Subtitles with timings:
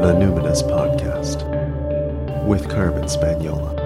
[0.00, 1.44] The Numinous Podcast
[2.46, 3.76] with Carmen Spagnola.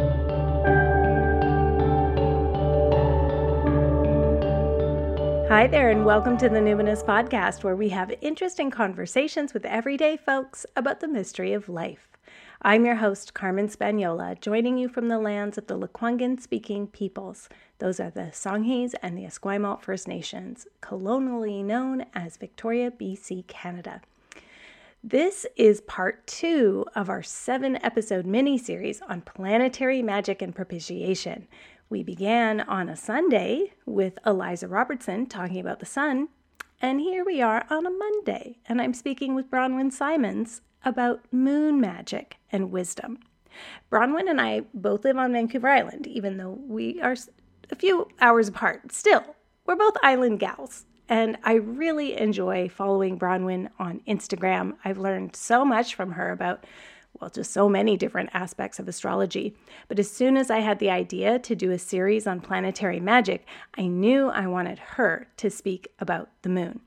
[5.48, 10.16] Hi there, and welcome to the Numinous Podcast, where we have interesting conversations with everyday
[10.16, 12.16] folks about the mystery of life.
[12.62, 17.48] I'm your host, Carmen Spagnola, joining you from the lands of the Lekwungen speaking peoples.
[17.80, 24.00] Those are the Songhees and the Esquimalt First Nations, colonially known as Victoria, BC, Canada.
[25.06, 31.46] This is part two of our seven episode mini series on planetary magic and propitiation.
[31.90, 36.28] We began on a Sunday with Eliza Robertson talking about the sun,
[36.80, 41.82] and here we are on a Monday, and I'm speaking with Bronwyn Simons about moon
[41.82, 43.18] magic and wisdom.
[43.92, 47.16] Bronwyn and I both live on Vancouver Island, even though we are
[47.68, 48.90] a few hours apart.
[48.90, 49.36] Still,
[49.66, 54.76] we're both island gals, and I really enjoy following Bronwyn on Instagram.
[54.84, 56.64] I've learned so much from her about,
[57.20, 59.54] well, just so many different aspects of astrology.
[59.88, 63.46] But as soon as I had the idea to do a series on planetary magic,
[63.76, 66.80] I knew I wanted her to speak about the moon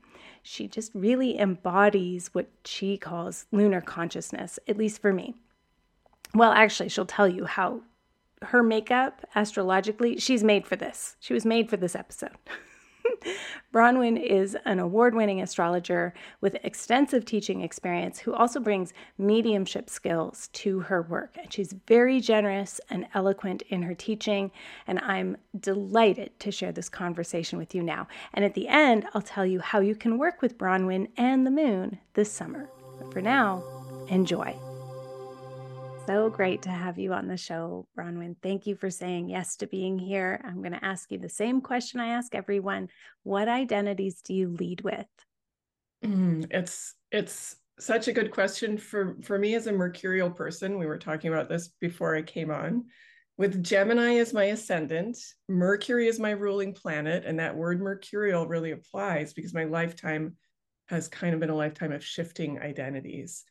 [0.48, 5.34] she just really embodies what she calls lunar consciousness, at least for me.
[6.34, 7.82] Well, actually, she'll tell you how
[8.42, 11.16] her makeup astrologically, she's made for this.
[11.20, 12.36] She was made for this episode.
[13.72, 20.48] Bronwyn is an award winning astrologer with extensive teaching experience who also brings mediumship skills
[20.54, 21.36] to her work.
[21.36, 24.50] And she's very generous and eloquent in her teaching.
[24.86, 28.08] And I'm delighted to share this conversation with you now.
[28.34, 31.50] And at the end, I'll tell you how you can work with Bronwyn and the
[31.50, 32.68] moon this summer.
[32.98, 33.62] But for now,
[34.08, 34.67] enjoy
[36.08, 38.34] so great to have you on the show, Bronwyn.
[38.42, 40.40] Thank you for saying yes to being here.
[40.42, 42.88] I'm going to ask you the same question I ask everyone.
[43.24, 45.06] What identities do you lead with?
[46.02, 50.78] Mm, it's it's such a good question for for me as a mercurial person.
[50.78, 52.86] We were talking about this before I came on.
[53.36, 58.70] With Gemini as my ascendant, Mercury is my ruling planet, and that word mercurial really
[58.70, 60.36] applies because my lifetime
[60.86, 63.44] has kind of been a lifetime of shifting identities.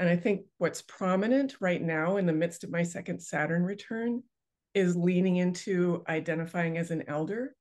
[0.00, 4.22] And I think what's prominent right now in the midst of my second Saturn return
[4.72, 7.54] is leaning into identifying as an elder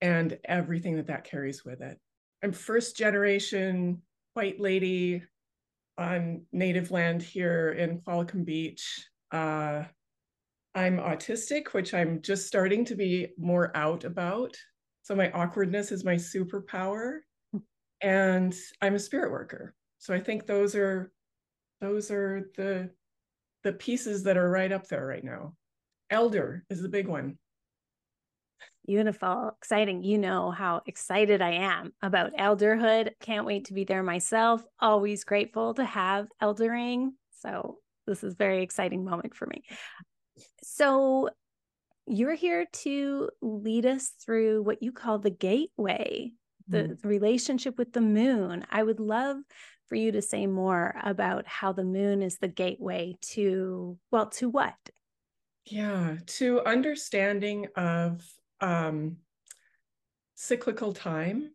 [0.00, 1.98] and everything that that carries with it.
[2.42, 4.02] I'm first generation
[4.34, 5.22] white lady
[5.96, 9.06] on native land here in Qualicum Beach.
[9.30, 9.84] Uh,
[10.74, 14.56] I'm autistic, which I'm just starting to be more out about.
[15.02, 17.20] So my awkwardness is my superpower.
[18.00, 18.52] And
[18.82, 19.76] I'm a spirit worker.
[19.98, 21.12] So I think those are
[21.80, 22.90] those are the
[23.64, 25.54] the pieces that are right up there right now.
[26.10, 27.36] Elder is the big one.
[28.86, 30.04] Beautiful, exciting.
[30.04, 33.10] You know how excited I am about elderhood.
[33.20, 34.62] Can't wait to be there myself.
[34.78, 37.10] Always grateful to have eldering.
[37.40, 39.64] So, this is very exciting moment for me.
[40.62, 41.30] So,
[42.06, 46.30] you're here to lead us through what you call the gateway,
[46.68, 47.00] the, mm.
[47.00, 48.64] the relationship with the moon.
[48.70, 49.38] I would love
[49.88, 54.48] for you to say more about how the moon is the gateway to, well, to
[54.48, 54.74] what?
[55.64, 58.24] Yeah, to understanding of
[58.60, 59.16] um,
[60.34, 61.50] cyclical time.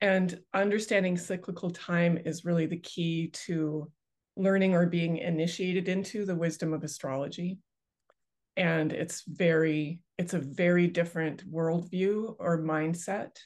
[0.00, 3.90] And understanding cyclical time is really the key to
[4.36, 7.58] learning or being initiated into the wisdom of astrology.
[8.56, 13.36] And it's very, it's a very different worldview or mindset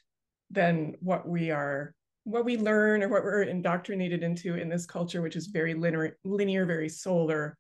[0.50, 1.94] than what we are
[2.26, 6.18] what we learn or what we're indoctrinated into in this culture, which is very linear,
[6.24, 7.56] linear very solar,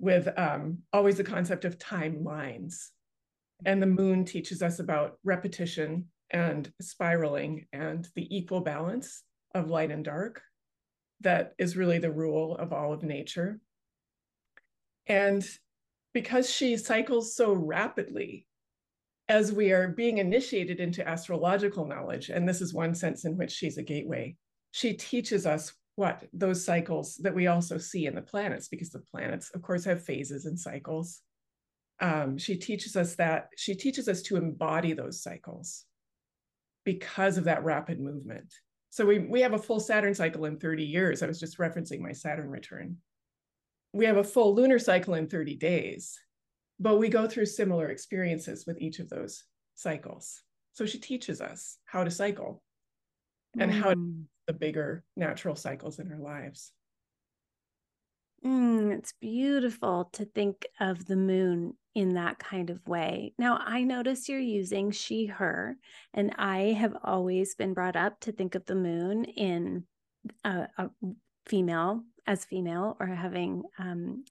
[0.00, 2.88] with um, always the concept of timelines.
[3.64, 9.22] And the moon teaches us about repetition and spiraling and the equal balance
[9.54, 10.42] of light and dark
[11.20, 13.60] that is really the rule of all of nature.
[15.06, 15.48] And
[16.12, 18.48] because she cycles so rapidly,
[19.28, 23.50] as we are being initiated into astrological knowledge, and this is one sense in which
[23.50, 24.36] she's a gateway,
[24.70, 29.00] she teaches us what those cycles that we also see in the planets, because the
[29.10, 31.22] planets, of course, have phases and cycles.
[31.98, 35.84] Um, she teaches us that she teaches us to embody those cycles
[36.84, 38.52] because of that rapid movement.
[38.90, 41.22] So we we have a full Saturn cycle in 30 years.
[41.22, 42.98] I was just referencing my Saturn return.
[43.92, 46.18] We have a full lunar cycle in 30 days
[46.78, 49.44] but we go through similar experiences with each of those
[49.74, 50.42] cycles.
[50.72, 52.62] So she teaches us how to cycle
[53.58, 53.80] and mm.
[53.80, 53.94] how
[54.46, 56.72] the bigger natural cycles in our lives.
[58.44, 63.32] Mm, it's beautiful to think of the moon in that kind of way.
[63.38, 65.76] Now, I notice you're using she, her,
[66.12, 69.84] and I have always been brought up to think of the moon in
[70.44, 70.90] a, a
[71.46, 74.24] female as female or having um,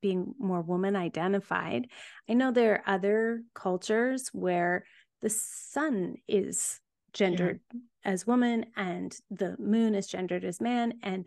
[0.00, 1.88] being more woman identified.
[2.28, 4.84] I know there are other cultures where
[5.22, 6.80] the sun is
[7.12, 7.80] gendered yeah.
[8.04, 10.94] as woman and the moon is gendered as man.
[11.02, 11.24] And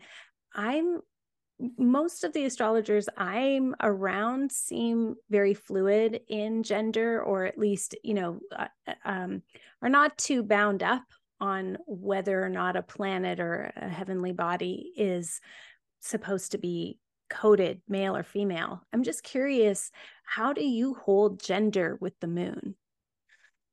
[0.54, 1.00] I'm
[1.78, 8.14] most of the astrologers I'm around seem very fluid in gender, or at least, you
[8.14, 9.42] know, uh, uh um,
[9.82, 11.02] are not too bound up
[11.40, 15.40] on whether or not a planet or a heavenly body is
[16.00, 16.98] supposed to be
[17.30, 18.82] coded male or female.
[18.92, 19.90] I'm just curious,
[20.24, 22.74] how do you hold gender with the moon?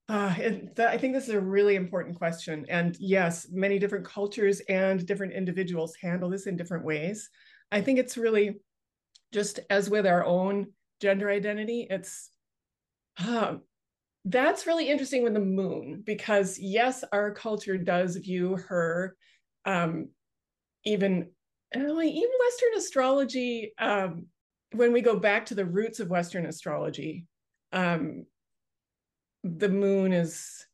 [0.09, 0.33] Uh,
[0.77, 2.65] I think this is a really important question.
[2.69, 7.29] And yes, many different cultures and different individuals handle this in different ways.
[7.73, 8.61] I think it's really
[9.33, 10.67] just as with our own
[11.01, 12.29] gender identity, it's
[13.27, 13.63] um,
[14.23, 19.15] that's really interesting with the moon because yes, our culture does view her
[19.65, 20.09] um,
[20.85, 21.29] even
[21.75, 23.73] even Western astrology.
[23.77, 24.27] Um,
[24.73, 27.25] when we go back to the roots of Western astrology,
[27.71, 28.25] um,
[29.43, 30.65] the moon is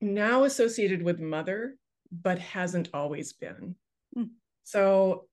[0.00, 1.76] now associated with mother,
[2.10, 3.74] but hasn't always been.
[4.16, 4.30] Mm.
[4.64, 5.26] So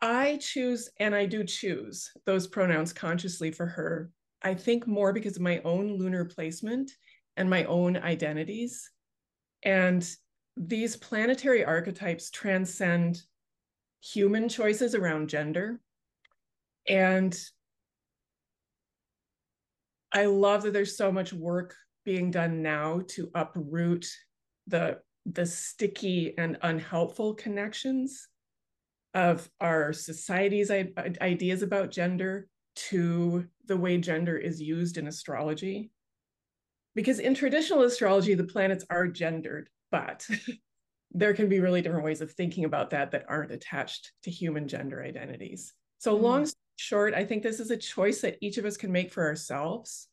[0.00, 4.10] I choose, and I do choose those pronouns consciously for her.
[4.42, 6.90] I think more because of my own lunar placement
[7.36, 8.90] and my own identities.
[9.62, 10.08] And
[10.56, 13.22] these planetary archetypes transcend
[14.02, 15.80] human choices around gender.
[16.88, 17.38] And
[20.12, 24.06] I love that there's so much work being done now to uproot
[24.66, 28.26] the the sticky and unhelpful connections
[29.12, 35.90] of our society's ideas about gender to the way gender is used in astrology.
[36.94, 40.26] Because in traditional astrology, the planets are gendered, but
[41.12, 44.68] there can be really different ways of thinking about that that aren't attached to human
[44.68, 45.74] gender identities.
[45.98, 46.22] So, mm.
[46.22, 49.24] long short, I think this is a choice that each of us can make for
[49.24, 50.08] ourselves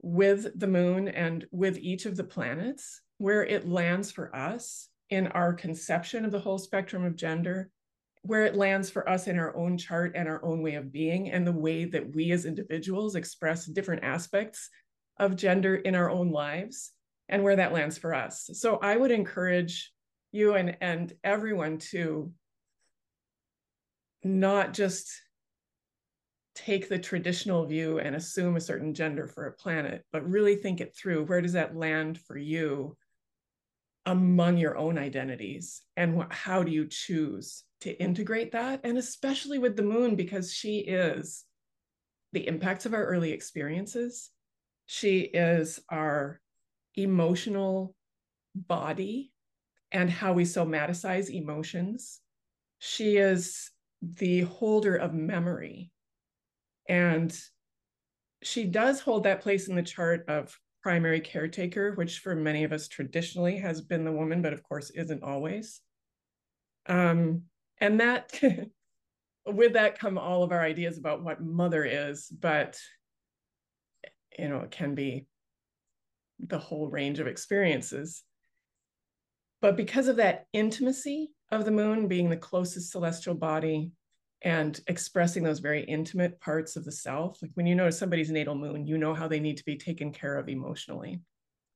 [0.00, 5.26] with the moon and with each of the planets, where it lands for us in
[5.28, 7.70] our conception of the whole spectrum of gender,
[8.22, 11.30] where it lands for us in our own chart and our own way of being,
[11.30, 14.68] and the way that we as individuals express different aspects
[15.18, 16.92] of gender in our own lives,
[17.28, 18.50] and where that lands for us.
[18.54, 19.92] So I would encourage
[20.32, 22.32] you and, and everyone to
[24.24, 25.10] not just
[26.54, 30.80] take the traditional view and assume a certain gender for a planet, but really think
[30.80, 31.24] it through.
[31.24, 32.96] Where does that land for you
[34.06, 35.82] among your own identities?
[35.96, 38.80] And wh- how do you choose to integrate that?
[38.82, 41.44] And especially with the moon, because she is
[42.32, 44.30] the impacts of our early experiences,
[44.86, 46.40] she is our
[46.98, 47.94] emotional
[48.54, 49.32] body
[49.92, 52.20] and how we somaticize emotions.
[52.78, 53.70] She is
[54.02, 55.90] the holder of memory
[56.88, 57.36] and
[58.42, 62.72] she does hold that place in the chart of primary caretaker, which for many of
[62.72, 65.80] us traditionally has been the woman, but of course isn't always.
[66.86, 67.42] Um,
[67.80, 68.40] and that,
[69.46, 72.78] with that come all of our ideas about what mother is, but
[74.38, 75.26] you know, it can be
[76.40, 78.22] the whole range of experiences.
[79.60, 83.90] But because of that intimacy of the moon being the closest celestial body
[84.42, 87.38] and expressing those very intimate parts of the self.
[87.42, 90.12] Like when you notice somebody's natal moon, you know how they need to be taken
[90.12, 91.20] care of emotionally.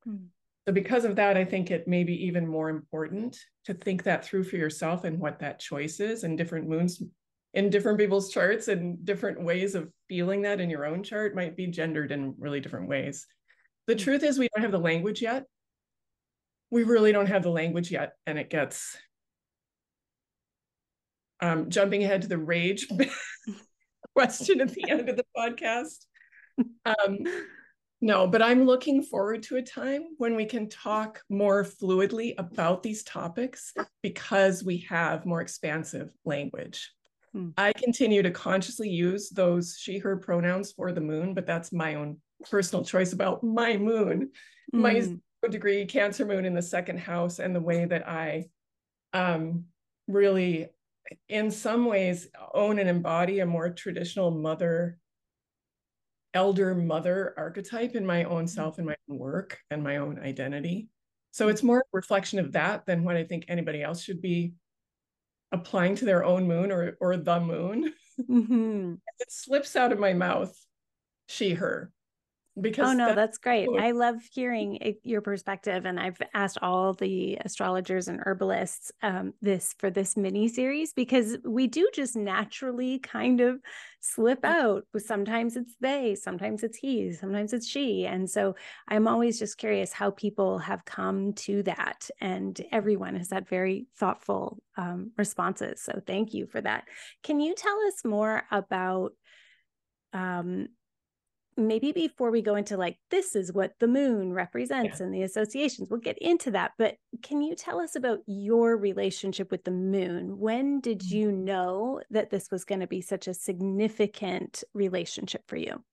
[0.07, 0.27] Mm.
[0.65, 4.23] So, because of that, I think it may be even more important to think that
[4.23, 7.03] through for yourself and what that choice is and different moons
[7.53, 11.57] in different people's charts and different ways of feeling that in your own chart might
[11.57, 13.27] be gendered in really different ways.
[13.87, 15.45] The truth is, we don't have the language yet.
[16.71, 18.13] We really don't have the language yet.
[18.25, 18.97] And it gets
[21.41, 22.87] um, jumping ahead to the rage
[24.15, 26.05] question at the end of the podcast.
[26.85, 27.19] Um,
[28.01, 32.83] no, but I'm looking forward to a time when we can talk more fluidly about
[32.83, 36.91] these topics because we have more expansive language.
[37.33, 37.49] Hmm.
[37.57, 41.95] I continue to consciously use those she, her pronouns for the moon, but that's my
[41.95, 42.17] own
[42.49, 44.31] personal choice about my moon,
[44.73, 44.79] mm.
[44.79, 45.49] my hmm.
[45.49, 48.45] degree Cancer moon in the second house, and the way that I
[49.13, 49.65] um,
[50.07, 50.69] really
[51.29, 54.97] in some ways own and embody a more traditional mother
[56.33, 60.89] elder mother archetype in my own self and my own work and my own identity
[61.31, 64.53] so it's more a reflection of that than what i think anybody else should be
[65.51, 68.93] applying to their own moon or or the moon mm-hmm.
[69.19, 70.53] it slips out of my mouth
[71.27, 71.91] she her
[72.61, 73.67] because oh no that- that's great.
[73.79, 79.33] i love hearing it, your perspective and i've asked all the astrologers and herbalists um,
[79.41, 83.59] this for this mini series because we do just naturally kind of
[84.01, 84.49] slip Mm.
[84.49, 84.83] out.
[84.97, 88.55] Sometimes it's they sometimes it's he sometimes it's she and so
[88.87, 93.87] i'm always just curious how people have come to that and everyone has had very
[93.97, 96.83] thoughtful um, responses so thank you for that.
[97.23, 99.13] Can you tell us more about
[100.11, 100.67] um,
[101.57, 105.89] maybe before we go into like this is what the moon represents and the associations
[105.89, 110.37] we'll get into that but can you tell us about your relationship with the moon
[110.37, 111.11] when did Mm.
[111.11, 115.83] you know that this was going to be such a significant relationship for you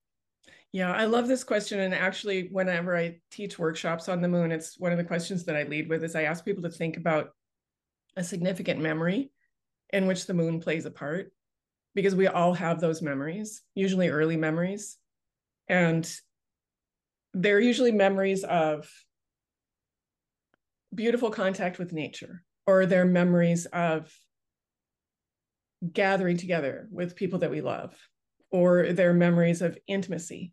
[0.73, 1.81] Yeah, I love this question.
[1.81, 5.57] And actually, whenever I teach workshops on the moon, it's one of the questions that
[5.57, 7.31] I lead with is I ask people to think about
[8.17, 9.33] a significant memory
[9.93, 11.33] in which the moon plays a part,
[11.97, 14.97] because we all have those memories, usually early memories.
[15.71, 16.13] And
[17.33, 18.91] they're usually memories of
[20.93, 24.13] beautiful contact with nature, or they're memories of
[25.93, 27.97] gathering together with people that we love,
[28.51, 30.53] or they're memories of intimacy,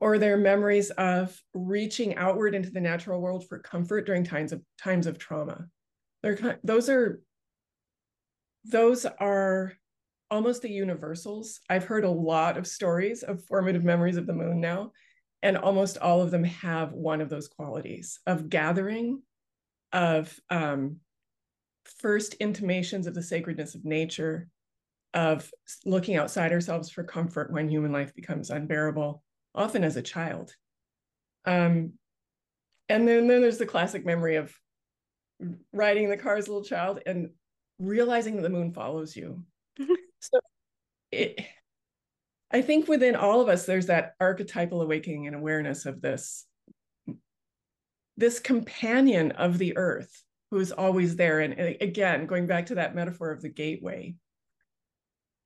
[0.00, 4.60] or they're memories of reaching outward into the natural world for comfort during times of
[4.82, 5.68] times of trauma.
[6.24, 7.20] They're those are
[8.64, 9.74] those are
[10.34, 11.60] almost the universals.
[11.70, 14.90] I've heard a lot of stories of formative memories of the moon now,
[15.44, 19.22] and almost all of them have one of those qualities of gathering,
[19.92, 20.96] of um,
[21.84, 24.48] first intimations of the sacredness of nature,
[25.14, 25.48] of
[25.84, 29.22] looking outside ourselves for comfort when human life becomes unbearable,
[29.54, 30.52] often as a child.
[31.44, 31.92] Um,
[32.88, 34.52] and then, then there's the classic memory of
[35.72, 37.30] riding the car as a little child and
[37.78, 39.44] realizing that the moon follows you.
[40.32, 40.40] so
[41.12, 41.46] it,
[42.50, 46.46] I think within all of us, there's that archetypal awakening and awareness of this,
[48.16, 51.40] this companion of the earth who is always there.
[51.40, 54.14] And again, going back to that metaphor of the gateway,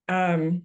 [0.08, 0.62] um,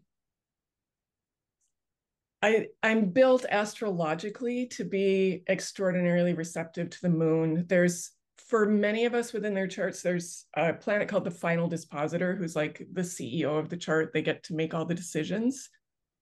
[2.41, 7.65] I, I'm built astrologically to be extraordinarily receptive to the moon.
[7.69, 8.11] There's,
[8.53, 12.55] for many of us within their charts, there's a planet called the final dispositor, who's
[12.55, 14.11] like the CEO of the chart.
[14.13, 15.71] They get to make all the decisions.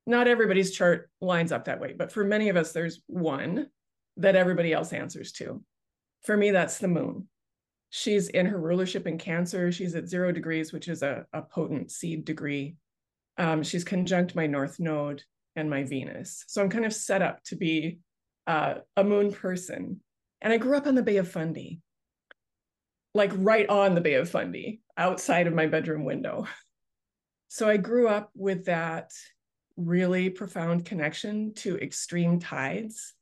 [0.07, 3.67] Not everybody's chart lines up that way, but for many of us, there's one
[4.15, 5.61] that everybody else answers to.
[6.23, 7.27] For me, that's the moon.
[7.89, 9.69] She's in her rulership in Cancer.
[9.69, 12.77] She's at zero degrees, which is a, a potent seed degree.
[13.38, 15.21] Um, she's conjunct my North Node
[15.57, 16.45] and my Venus.
[16.47, 18.00] So I'm kind of set up to be
[18.47, 20.00] uh, a moon person.
[20.39, 21.81] And I grew up on the Bay of Fundy,
[23.13, 26.47] like right on the Bay of Fundy, outside of my bedroom window.
[27.47, 29.11] So I grew up with that
[29.75, 33.13] really profound connection to extreme tides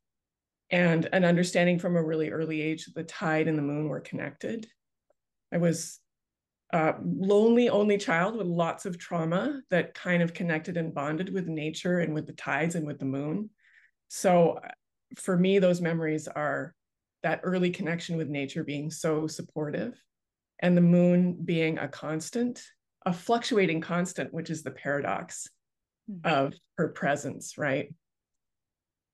[0.69, 4.01] and an understanding from a really early age that the tide and the moon were
[4.01, 4.67] connected.
[5.51, 5.99] I was
[6.71, 11.47] a lonely only child with lots of trauma that kind of connected and bonded with
[11.47, 13.49] nature and with the tides and with the moon.
[14.09, 14.69] So uh,
[15.15, 16.75] for me, those memories are
[17.23, 20.01] that early connection with nature being so supportive
[20.59, 22.61] and the moon being a constant,
[23.05, 25.47] a fluctuating constant, which is the paradox
[26.09, 26.27] mm-hmm.
[26.27, 27.93] of her presence, right?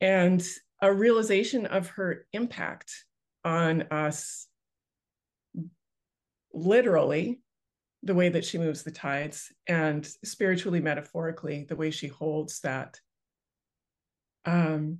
[0.01, 0.45] And
[0.81, 2.91] a realization of her impact
[3.43, 4.47] on us
[6.53, 7.39] literally
[8.03, 12.99] the way that she moves the tides and spiritually metaphorically the way she holds that
[14.45, 14.99] um,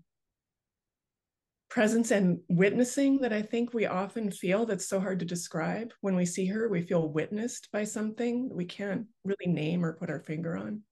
[1.76, 5.92] presence and witnessing that i think we often feel that's so hard to describe.
[6.00, 10.10] When we see her we feel witnessed by something we can't really name or put
[10.10, 10.84] our finger on.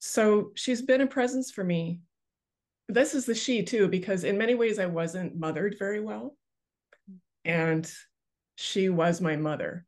[0.00, 2.00] So she's been a presence for me.
[2.88, 6.36] This is the she too because in many ways i wasn't mothered very well.
[7.44, 7.88] And
[8.56, 9.86] she was my mother.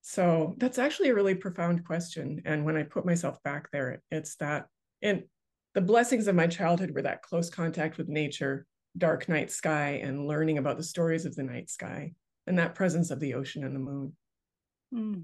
[0.00, 2.42] So that's actually a really profound question.
[2.44, 4.66] And when i put myself back there it's that
[5.00, 5.22] and
[5.74, 10.26] the blessings of my childhood were that close contact with nature dark night sky and
[10.26, 12.12] learning about the stories of the night sky
[12.46, 14.12] and that presence of the ocean and the moon
[14.94, 15.22] mm.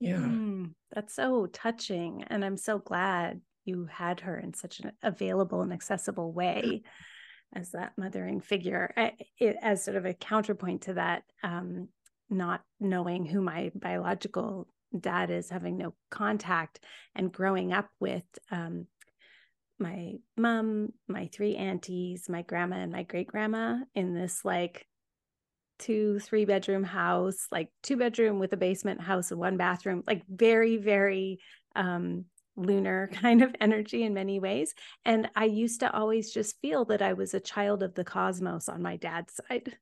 [0.00, 0.70] yeah mm.
[0.92, 5.72] that's so touching and i'm so glad you had her in such an available and
[5.72, 6.82] accessible way
[7.54, 11.88] as that mothering figure I, it, as sort of a counterpoint to that um,
[12.28, 16.80] not knowing who my biological dad is having no contact
[17.14, 18.86] and growing up with um,
[19.78, 24.86] my mom my three aunties my grandma and my great grandma in this like
[25.78, 30.22] two three bedroom house like two bedroom with a basement house and one bathroom like
[30.28, 31.38] very very
[31.76, 32.24] um
[32.58, 34.74] lunar kind of energy in many ways.
[35.04, 38.68] And I used to always just feel that I was a child of the cosmos
[38.68, 39.76] on my dad's side.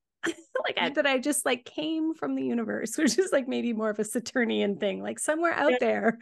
[0.66, 3.90] Like I, that I just like came from the universe, which is like maybe more
[3.90, 5.78] of a Saturnian thing, like somewhere out yeah.
[5.80, 6.18] there,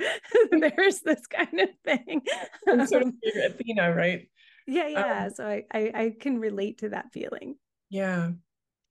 [0.50, 2.22] there's this kind of thing.
[2.86, 3.12] sort of
[3.44, 4.28] Athena, right?
[4.66, 5.24] Yeah, yeah.
[5.24, 7.56] Um, so I, I I can relate to that feeling.
[7.90, 8.30] Yeah.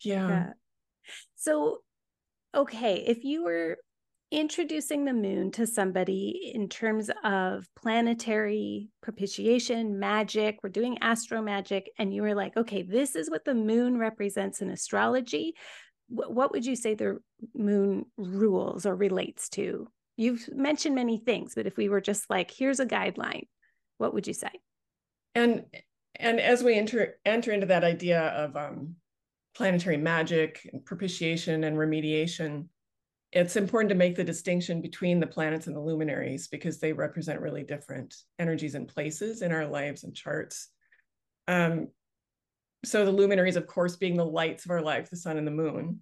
[0.01, 0.27] Yeah.
[0.27, 0.49] yeah.
[1.35, 1.79] So
[2.55, 3.77] okay, if you were
[4.33, 11.91] introducing the moon to somebody in terms of planetary propitiation, magic, we're doing astro magic,
[11.99, 15.53] and you were like, okay, this is what the moon represents in astrology.
[16.07, 17.19] what would you say the
[17.55, 19.87] moon rules or relates to?
[20.17, 23.47] You've mentioned many things, but if we were just like, here's a guideline,
[23.99, 24.51] what would you say?
[25.35, 25.65] And
[26.15, 28.95] and as we enter enter into that idea of um,
[29.55, 32.65] planetary magic and propitiation and remediation,
[33.33, 37.41] it's important to make the distinction between the planets and the luminaries because they represent
[37.41, 40.69] really different energies and places in our lives and charts.
[41.47, 41.87] Um,
[42.85, 45.51] so the luminaries, of course, being the lights of our life, the sun and the
[45.51, 46.01] moon,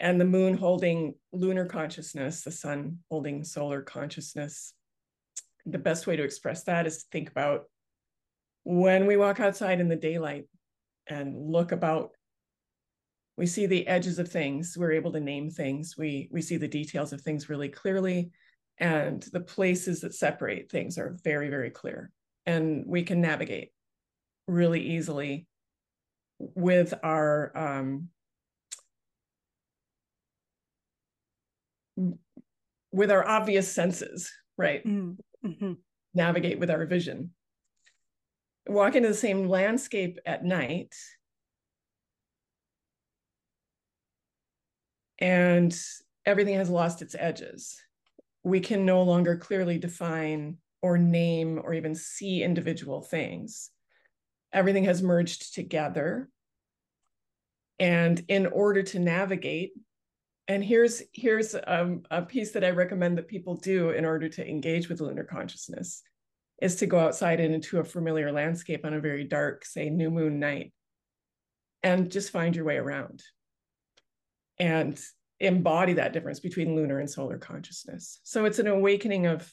[0.00, 4.74] and the moon holding lunar consciousness, the sun holding solar consciousness.
[5.64, 7.66] The best way to express that is to think about
[8.64, 10.46] when we walk outside in the daylight
[11.06, 12.10] and look about
[13.38, 15.96] we see the edges of things we're able to name things.
[15.96, 18.32] We we see the details of things really clearly
[18.78, 22.10] and the places that separate things are very very clear
[22.46, 23.70] and we can navigate
[24.46, 25.46] really easily
[26.38, 28.08] with our um,
[32.92, 34.84] with our obvious senses right?
[34.84, 35.74] Mm-hmm.
[36.14, 37.30] navigate with our vision.
[38.66, 40.92] Walk into the same landscape at night
[45.18, 45.76] and
[46.24, 47.80] everything has lost its edges.
[48.44, 53.70] We can no longer clearly define or name or even see individual things.
[54.52, 56.28] Everything has merged together.
[57.78, 59.72] And in order to navigate,
[60.46, 64.48] and here's here's um, a piece that I recommend that people do in order to
[64.48, 66.02] engage with lunar consciousness,
[66.62, 70.10] is to go outside and into a familiar landscape on a very dark, say, new
[70.10, 70.72] moon night,
[71.82, 73.22] and just find your way around
[74.58, 74.98] and
[75.40, 78.20] embody that difference between lunar and solar consciousness.
[78.24, 79.52] So it's an awakening of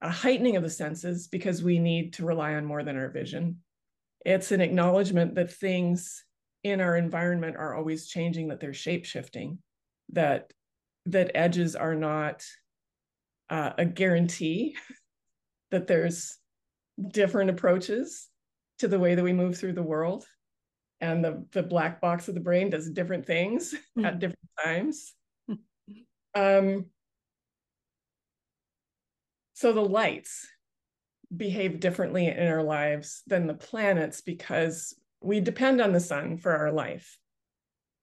[0.00, 3.58] a heightening of the senses because we need to rely on more than our vision.
[4.24, 6.24] It's an acknowledgement that things
[6.64, 9.58] in our environment are always changing, that they're shape shifting,
[10.10, 10.52] that
[11.06, 12.44] that edges are not
[13.50, 14.76] uh, a guarantee,
[15.70, 16.38] that there's
[17.08, 18.28] different approaches
[18.78, 20.24] to the way that we move through the world,
[21.02, 24.06] and the the black box of the brain does different things mm.
[24.06, 25.12] at different times.
[26.34, 26.86] Um,
[29.52, 30.48] so the lights
[31.36, 36.56] behave differently in our lives than the planets because we depend on the sun for
[36.56, 37.18] our life.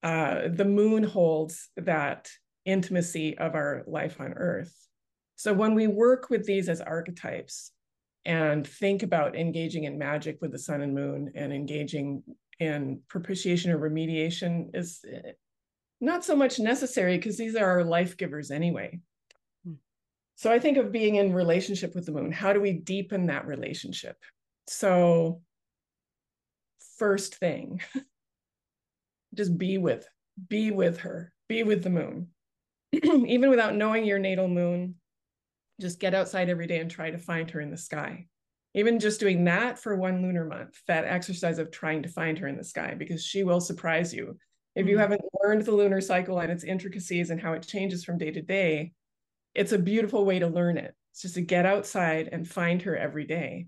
[0.04, 2.30] Uh, the moon holds that
[2.66, 4.76] intimacy of our life on earth.
[5.36, 7.72] So when we work with these as archetypes
[8.26, 12.24] and think about engaging in magic with the sun and moon and engaging
[12.60, 15.32] in propitiation or remediation is eh,
[16.02, 19.00] not so much necessary because these are our life givers anyway.
[19.66, 19.74] Hmm.
[20.36, 22.32] So I think of being in relationship with the moon.
[22.32, 24.18] How do we deepen that relationship?
[24.68, 25.42] So,
[26.98, 27.82] first thing,
[29.34, 30.08] just be with,
[30.48, 32.28] be with her, be with the moon.
[32.92, 34.96] Even without knowing your natal moon,
[35.80, 38.28] just get outside every day and try to find her in the sky
[38.74, 42.48] even just doing that for one lunar month, that exercise of trying to find her
[42.48, 44.38] in the sky, because she will surprise you.
[44.76, 45.02] If you mm-hmm.
[45.02, 48.42] haven't learned the lunar cycle and its intricacies and how it changes from day to
[48.42, 48.94] day,
[49.56, 50.94] it's a beautiful way to learn it.
[51.12, 53.68] It's just to get outside and find her every day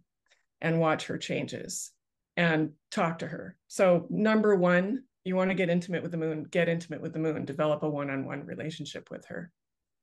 [0.61, 1.91] and watch her changes
[2.37, 3.57] and talk to her.
[3.67, 7.19] So, number one, you want to get intimate with the moon, get intimate with the
[7.19, 9.51] moon, develop a one on one relationship with her.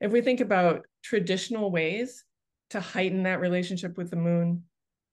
[0.01, 2.25] If we think about traditional ways
[2.71, 4.65] to heighten that relationship with the moon,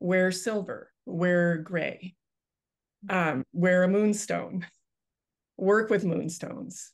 [0.06, 2.14] wear silver, wear gray,
[3.10, 4.66] um, wear a moonstone,
[5.58, 6.92] work with moonstones.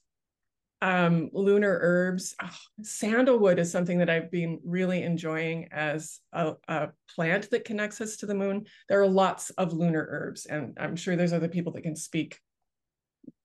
[0.83, 6.89] Um, lunar herbs, oh, sandalwood is something that I've been really enjoying as a, a,
[7.13, 8.65] plant that connects us to the moon.
[8.89, 12.39] There are lots of lunar herbs, and I'm sure there's other people that can speak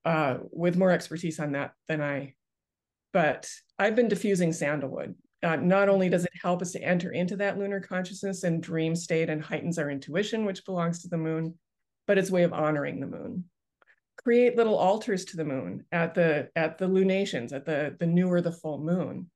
[0.06, 2.34] uh, with more expertise on that than I.
[3.12, 7.36] But I've been diffusing sandalwood uh, not only does it help us to enter into
[7.36, 11.54] that lunar consciousness and dream state and heightens our intuition, which belongs to the moon,
[12.06, 13.44] but it's a way of honoring the moon.
[14.22, 18.28] Create little altars to the moon at the at the lunations, at the the new
[18.28, 19.30] or the full moon.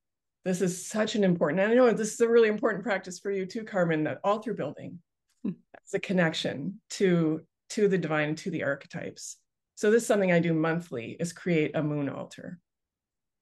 [0.44, 3.44] this is such an important, I know this is a really important practice for you
[3.44, 4.98] too, Carmen, that through building,
[5.46, 5.54] mm.
[5.92, 9.36] a connection to, to the divine, to the archetypes.
[9.74, 12.58] So this is something I do monthly is create a moon altar.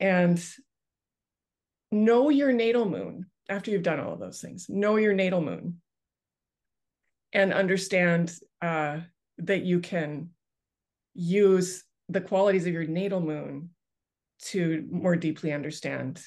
[0.01, 0.43] And
[1.91, 4.67] know your natal moon after you've done all of those things.
[4.69, 5.81] Know your natal moon
[7.33, 8.99] and understand uh,
[9.39, 10.31] that you can
[11.15, 13.71] use the qualities of your natal moon
[14.41, 16.23] to more deeply understand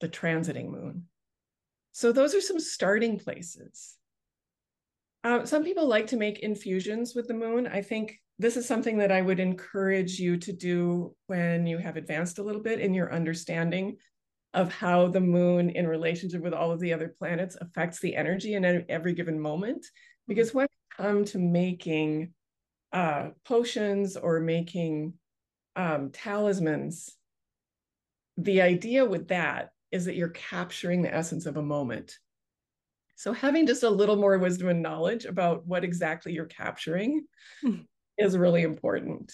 [0.00, 1.04] the transiting moon.
[1.92, 3.94] So those are some starting places.
[5.22, 7.66] Uh, some people like to make infusions with the moon.
[7.66, 11.96] I think this is something that I would encourage you to do when you have
[11.96, 13.96] advanced a little bit in your understanding
[14.54, 18.54] of how the moon in relationship with all of the other planets affects the energy
[18.54, 19.84] in every given moment.
[20.28, 22.32] Because when it comes to making
[22.92, 25.14] uh, potions or making
[25.74, 27.16] um, talismans,
[28.36, 32.16] the idea with that is that you're capturing the essence of a moment.
[33.16, 37.26] So having just a little more wisdom and knowledge about what exactly you're capturing
[37.64, 37.84] mm.
[38.18, 39.32] is really important.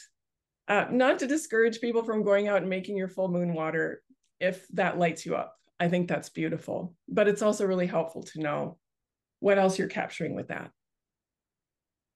[0.69, 4.03] Uh, not to discourage people from going out and making your full moon water
[4.41, 5.57] if that lights you up.
[5.79, 8.79] I think that's beautiful, but it's also really helpful to know
[9.39, 10.71] what else you're capturing with that.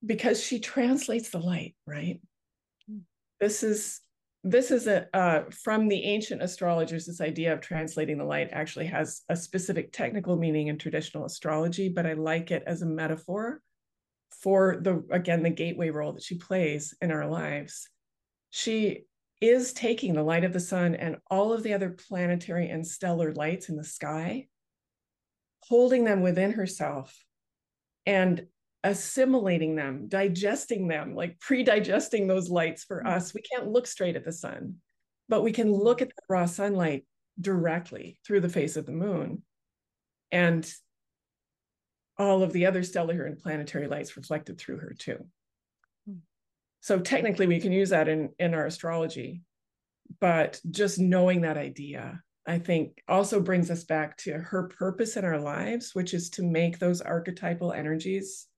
[0.05, 2.21] Because she translates the light, right?
[2.91, 3.01] Mm.
[3.41, 4.01] This is
[4.47, 7.07] this is a uh, from the ancient astrologers.
[7.07, 11.89] This idea of translating the light actually has a specific technical meaning in traditional astrology,
[11.89, 13.63] but I like it as a metaphor
[14.43, 17.89] for the again the gateway role that she plays in our lives.
[18.51, 19.07] She
[19.49, 23.33] is taking the light of the sun and all of the other planetary and stellar
[23.33, 24.47] lights in the sky,
[25.61, 27.17] holding them within herself
[28.07, 28.47] and
[28.83, 33.09] assimilating them, digesting them, like pre digesting those lights for mm-hmm.
[33.09, 33.35] us.
[33.35, 34.77] We can't look straight at the sun,
[35.29, 37.05] but we can look at the raw sunlight
[37.41, 39.43] directly through the face of the moon.
[40.31, 40.71] And
[42.19, 45.27] all of the other stellar and planetary lights reflected through her, too.
[46.85, 49.41] So technically we can use that in, in our astrology,
[50.21, 55.25] but just knowing that idea, I think also brings us back to her purpose in
[55.25, 58.49] our lives, which is to make those archetypal energies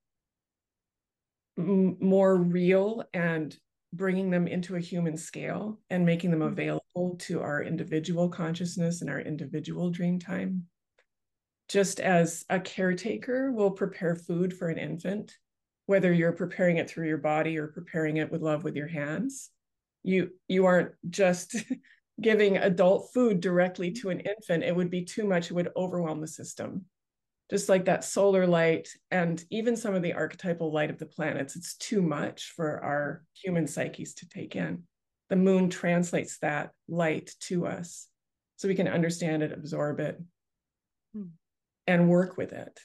[1.57, 3.57] m- more real and
[3.93, 6.53] bringing them into a human scale and making them mm-hmm.
[6.53, 10.65] available to our individual consciousness and our individual dream time.
[11.69, 15.37] Just as a caretaker will prepare food for an infant,
[15.87, 19.51] whether you're preparing it through your body or preparing it with love with your hands.
[20.03, 21.57] You you aren't just
[22.21, 24.65] giving adult food directly to an infant.
[24.65, 25.51] It would be too much.
[25.51, 26.87] It would overwhelm the system.
[27.49, 31.55] Just like that solar light and even some of the archetypal light of the planets
[31.55, 34.83] it's too much for our human psyches to take in.
[35.31, 38.09] The moon translates that light to us
[38.57, 40.21] so we can understand it absorb it
[41.15, 41.27] hmm.
[41.87, 42.81] and work with it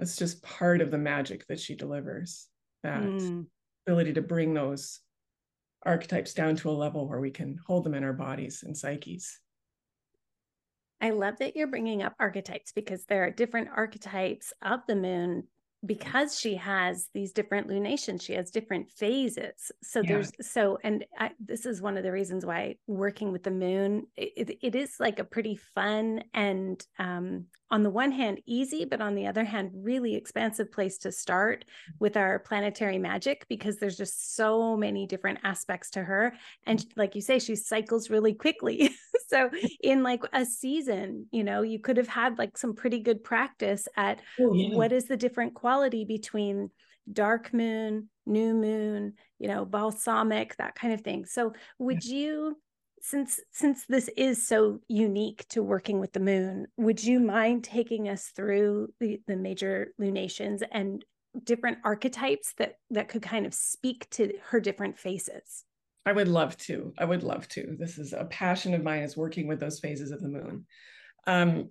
[0.00, 2.48] that's just part of the magic that she delivers
[2.82, 3.44] that mm.
[3.86, 5.00] ability to bring those
[5.84, 9.38] archetypes down to a level where we can hold them in our bodies and psyches
[11.02, 15.44] I love that you're bringing up archetypes because there are different archetypes of the moon
[15.84, 20.08] because she has these different lunations she has different phases so yeah.
[20.08, 24.06] there's so and I, this is one of the reasons why working with the moon
[24.16, 29.00] it, it is like a pretty fun and um, on the one hand easy but
[29.00, 31.96] on the other hand really expansive place to start mm-hmm.
[31.98, 36.34] with our planetary magic because there's just so many different aspects to her.
[36.66, 37.00] And mm-hmm.
[37.00, 38.90] like you say she cycles really quickly.
[39.28, 39.48] So
[39.80, 43.86] in like a season you know you could have had like some pretty good practice
[43.96, 44.74] at oh, yeah.
[44.74, 46.70] what is the different quality between
[47.12, 51.26] dark moon new moon you know balsamic that kind of thing.
[51.26, 52.56] So would you
[53.02, 58.08] since since this is so unique to working with the moon would you mind taking
[58.08, 61.04] us through the, the major lunations and
[61.44, 65.64] different archetypes that that could kind of speak to her different faces?
[66.06, 66.92] I would love to.
[66.98, 67.76] I would love to.
[67.78, 70.66] This is a passion of mine is working with those phases of the moon.
[71.26, 71.70] Um,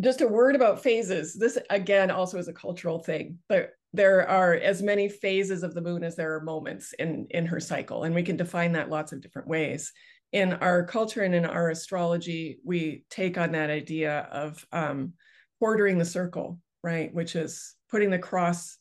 [0.00, 1.34] just a word about phases.
[1.34, 5.80] This again also is a cultural thing but there are as many phases of the
[5.80, 9.12] moon as there are moments in in her cycle and we can define that lots
[9.12, 9.92] of different ways.
[10.32, 15.12] In our culture and in our astrology we take on that idea of um,
[15.58, 17.12] quartering the circle right?
[17.14, 18.76] Which is putting the cross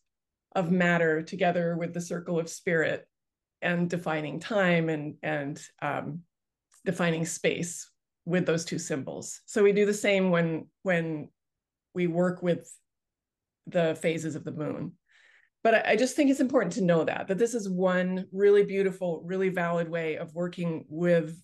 [0.55, 3.07] of matter together with the circle of spirit
[3.61, 6.19] and defining time and and um,
[6.85, 7.89] defining space
[8.25, 9.41] with those two symbols.
[9.45, 11.29] So we do the same when when
[11.95, 12.69] we work with
[13.67, 14.91] the phases of the moon
[15.63, 18.63] but I, I just think it's important to know that that this is one really
[18.63, 21.41] beautiful really valid way of working with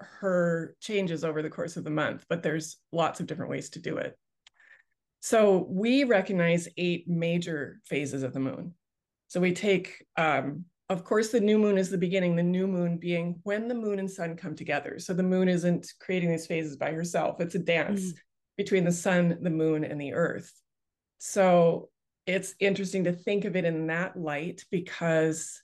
[0.00, 3.78] her changes over the course of the month, but there's lots of different ways to
[3.78, 4.18] do it.
[5.20, 8.74] So we recognize eight major phases of the moon.
[9.28, 12.96] So we take, um, of course, the new moon is the beginning, the new moon
[12.96, 14.98] being when the moon and sun come together.
[14.98, 18.16] So the moon isn't creating these phases by herself, it's a dance mm.
[18.56, 20.52] between the sun, the moon, and the earth.
[21.18, 21.90] So
[22.26, 25.62] it's interesting to think of it in that light because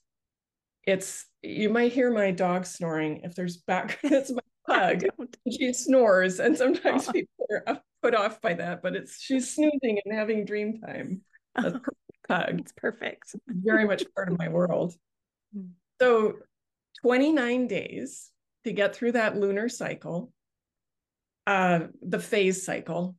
[0.84, 5.04] it's you might hear my dog snoring if there's background it's my pug.
[5.50, 10.14] she snores and sometimes people are put off by that but it's she's snoozing and
[10.14, 11.22] having dream time.
[11.54, 12.60] That's perfect pug.
[12.60, 13.36] It's perfect.
[13.46, 14.94] Very much part of my world.
[15.54, 15.66] Hmm.
[16.00, 16.34] so
[17.02, 18.30] 29 days
[18.64, 20.32] to get through that lunar cycle
[21.46, 23.14] uh the phase cycle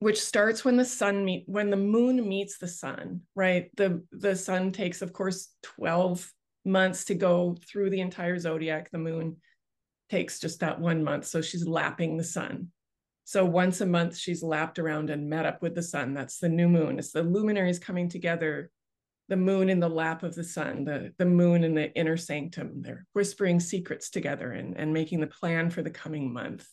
[0.00, 3.70] which starts when the sun meet when the moon meets the sun right?
[3.76, 6.32] The the sun takes of course 12
[6.64, 8.90] months to go through the entire zodiac.
[8.90, 9.36] The moon
[10.10, 12.68] takes just that one month so she's lapping the sun.
[13.24, 16.14] So once a month she's lapped around and met up with the sun.
[16.14, 16.98] That's the new moon.
[16.98, 18.70] It's the luminaries coming together.
[19.28, 22.82] The moon in the lap of the sun the, the moon in the inner sanctum.
[22.82, 26.66] They're whispering secrets together and, and making the plan for the coming month.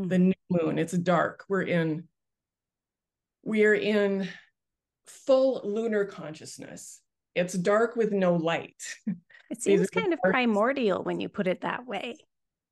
[0.00, 0.08] Mm-hmm.
[0.08, 1.44] the new moon it's dark.
[1.48, 2.08] We're in
[3.42, 4.28] we're in
[5.06, 7.00] full lunar consciousness.
[7.34, 8.82] It's dark with no light.
[9.50, 12.16] It seems kind of primordial when you put it that way.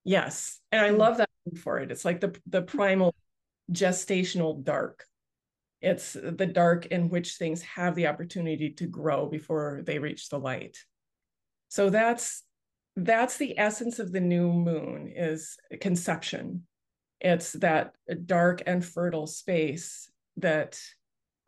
[0.04, 0.58] Yes.
[0.72, 0.96] And I hmm.
[0.96, 1.28] love that
[1.62, 1.90] for it.
[1.90, 3.14] It's like the, the primal
[3.70, 5.04] gestational dark.
[5.82, 10.38] It's the dark in which things have the opportunity to grow before they reach the
[10.38, 10.78] light.
[11.68, 12.42] So that's
[12.96, 16.66] that's the essence of the new moon is conception.
[17.20, 17.92] It's that
[18.26, 20.80] dark and fertile space that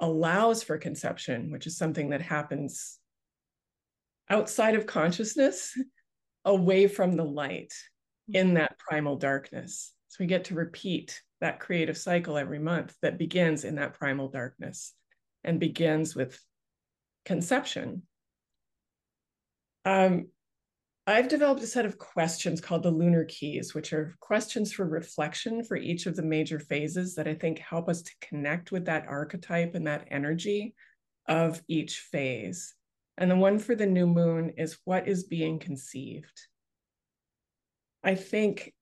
[0.00, 2.98] allows for conception, which is something that happens
[4.28, 5.76] outside of consciousness,
[6.44, 7.72] away from the light
[8.32, 8.54] in mm-hmm.
[8.56, 9.92] that primal darkness.
[10.08, 14.28] So we get to repeat that creative cycle every month that begins in that primal
[14.28, 14.92] darkness
[15.44, 16.38] and begins with
[17.24, 18.02] conception.
[19.84, 20.28] Um,
[21.06, 25.64] I've developed a set of questions called the lunar keys, which are questions for reflection
[25.64, 29.06] for each of the major phases that I think help us to connect with that
[29.08, 30.74] archetype and that energy
[31.26, 32.74] of each phase.
[33.18, 36.40] And the one for the new moon is what is being conceived.
[38.04, 38.72] I think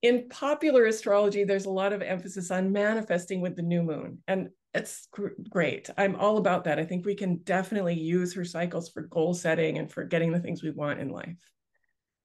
[0.00, 4.22] in popular astrology, there's a lot of emphasis on manifesting with the new moon.
[4.26, 5.90] And it's gr- great.
[5.96, 6.78] I'm all about that.
[6.78, 10.40] I think we can definitely use her cycles for goal setting and for getting the
[10.40, 11.38] things we want in life.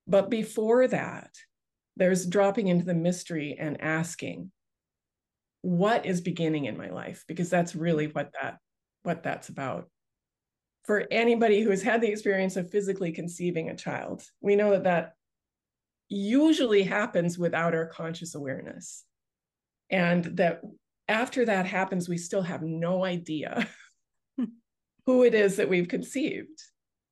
[0.07, 1.31] But before that,
[1.97, 4.51] there's dropping into the mystery and asking,
[5.61, 7.25] what is beginning in my life?
[7.27, 8.19] Because that's really mm-hmm.
[8.19, 8.57] what that
[9.03, 9.89] what that's about.
[10.83, 14.85] For anybody who has had the experience of physically conceiving a child, we know that
[14.85, 15.13] that
[16.07, 19.03] usually happens without our conscious awareness.
[19.89, 20.61] And that
[21.07, 23.67] after that happens, we still have no idea
[25.05, 26.61] who it is that we've conceived.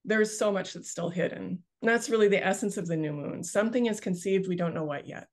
[0.04, 1.64] There's so much that's still hidden.
[1.82, 3.44] And that's really the essence of the new moon.
[3.44, 5.28] Something is conceived, we don't know what yet.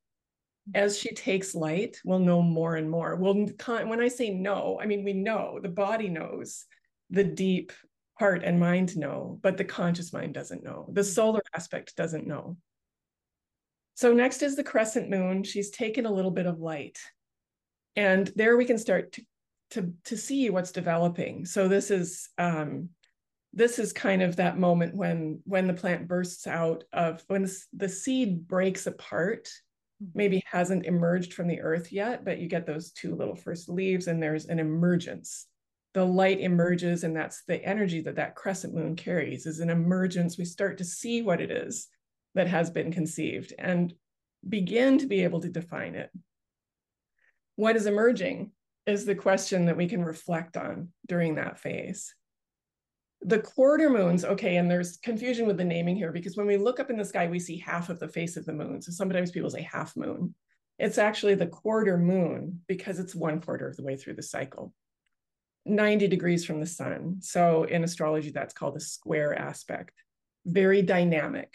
[0.74, 3.16] As she takes light, we'll know more and more.
[3.16, 6.66] Well, when I say no, I mean we know, the body knows,
[7.10, 7.72] the deep
[8.14, 10.88] heart and mind know, but the conscious mind doesn't know.
[10.92, 12.56] The solar aspect doesn't know.
[13.94, 15.42] So next is the crescent moon.
[15.42, 16.98] She's taken a little bit of light
[17.96, 19.22] and there we can start to
[19.72, 21.44] to to see what's developing.
[21.44, 22.90] So this is um
[23.54, 27.88] this is kind of that moment when when the plant bursts out of when the
[27.88, 29.46] seed breaks apart
[30.02, 30.06] mm-hmm.
[30.14, 34.06] maybe hasn't emerged from the earth yet but you get those two little first leaves
[34.06, 35.46] and there's an emergence.
[35.94, 40.38] The light emerges and that's the energy that that crescent moon carries is an emergence.
[40.38, 41.88] We start to see what it is
[42.34, 43.92] that has been conceived and
[44.48, 46.10] begin to be able to define it
[47.56, 48.52] what is emerging
[48.86, 52.14] is the question that we can reflect on during that phase.
[53.20, 56.80] The quarter moons, okay, and there's confusion with the naming here because when we look
[56.80, 58.82] up in the sky, we see half of the face of the moon.
[58.82, 60.34] So sometimes people say half moon.
[60.78, 64.74] It's actually the quarter moon because it's one quarter of the way through the cycle,
[65.64, 67.18] 90 degrees from the sun.
[67.20, 69.92] So in astrology, that's called a square aspect,
[70.44, 71.52] very dynamic.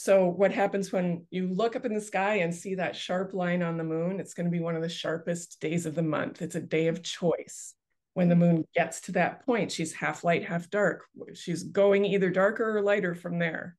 [0.00, 3.64] So, what happens when you look up in the sky and see that sharp line
[3.64, 4.20] on the moon?
[4.20, 6.40] It's going to be one of the sharpest days of the month.
[6.40, 7.74] It's a day of choice.
[8.14, 11.04] When the moon gets to that point, she's half light, half dark.
[11.34, 13.76] She's going either darker or lighter from there.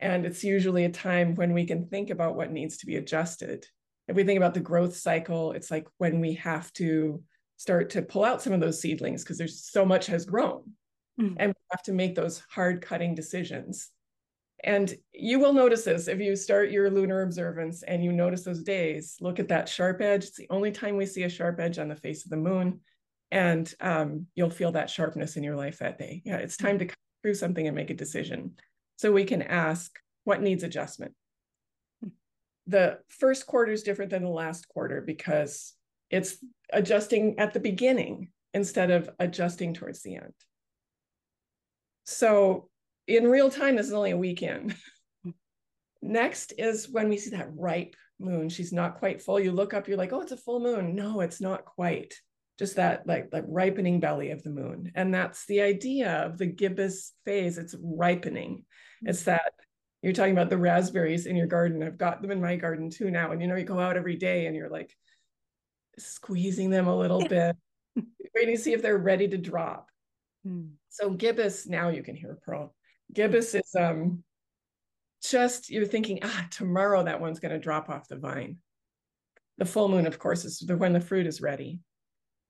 [0.00, 3.66] And it's usually a time when we can think about what needs to be adjusted.
[4.08, 7.22] If we think about the growth cycle, it's like when we have to
[7.58, 10.62] start to pull out some of those seedlings because there's so much has grown.
[11.20, 11.34] Mm-hmm.
[11.38, 13.90] And we have to make those hard cutting decisions
[14.64, 18.62] And you will notice this if you start your lunar observance and you notice those
[18.62, 20.24] days, look at that sharp edge.
[20.24, 22.80] It's the only time we see a sharp edge on the face of the moon.
[23.30, 26.22] And um, you'll feel that sharpness in your life that day.
[26.24, 28.52] Yeah, it's time to cut through something and make a decision.
[28.96, 29.92] So we can ask
[30.24, 31.12] what needs adjustment.
[32.66, 35.74] The first quarter is different than the last quarter because
[36.10, 36.36] it's
[36.72, 40.32] adjusting at the beginning instead of adjusting towards the end.
[42.04, 42.68] So
[43.06, 44.74] in real time, this is only a weekend.
[46.02, 48.48] Next is when we see that ripe moon.
[48.48, 49.40] She's not quite full.
[49.40, 50.94] You look up, you're like, oh, it's a full moon.
[50.94, 52.14] No, it's not quite.
[52.58, 54.90] Just that like like ripening belly of the moon.
[54.94, 57.58] And that's the idea of the gibbous phase.
[57.58, 58.58] It's ripening.
[58.58, 59.08] Mm-hmm.
[59.08, 59.52] It's that
[60.02, 61.82] you're talking about the raspberries in your garden.
[61.82, 63.32] I've got them in my garden too now.
[63.32, 64.94] And you know, you go out every day and you're like
[65.98, 67.56] squeezing them a little bit,
[68.34, 69.88] waiting to see if they're ready to drop.
[70.46, 70.70] Mm.
[70.88, 72.75] So gibbous, now you can hear Pearl.
[73.12, 74.22] Gibbous is um
[75.22, 78.58] just you're thinking, ah, tomorrow that one's going to drop off the vine.
[79.58, 81.80] The full moon, of course, is when the fruit is ready.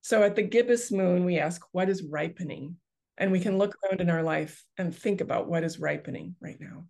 [0.01, 2.75] So at the gibbous moon, we ask, what is ripening?
[3.17, 6.57] And we can look around in our life and think about what is ripening right
[6.59, 6.85] now.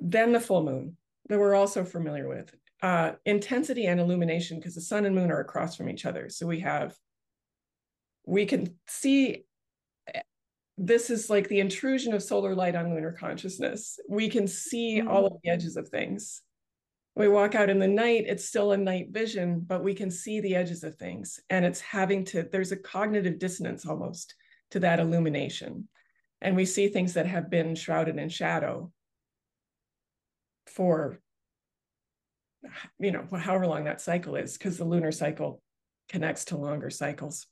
[0.00, 0.96] Then the full moon
[1.28, 2.52] that we're also familiar with.
[2.82, 6.28] Uh, intensity and illumination, because the sun and moon are across from each other.
[6.28, 6.96] So we have,
[8.26, 9.44] we can see
[10.78, 13.98] this is like the intrusion of solar light on lunar consciousness.
[14.08, 15.08] We can see mm-hmm.
[15.08, 16.42] all of the edges of things.
[17.14, 20.40] We walk out in the night, it's still a night vision, but we can see
[20.40, 21.40] the edges of things.
[21.48, 24.34] And it's having to, there's a cognitive dissonance almost
[24.72, 25.88] to that illumination.
[26.42, 28.92] And we see things that have been shrouded in shadow
[30.66, 31.20] for,
[32.98, 35.62] you know, however long that cycle is, because the lunar cycle
[36.10, 37.46] connects to longer cycles.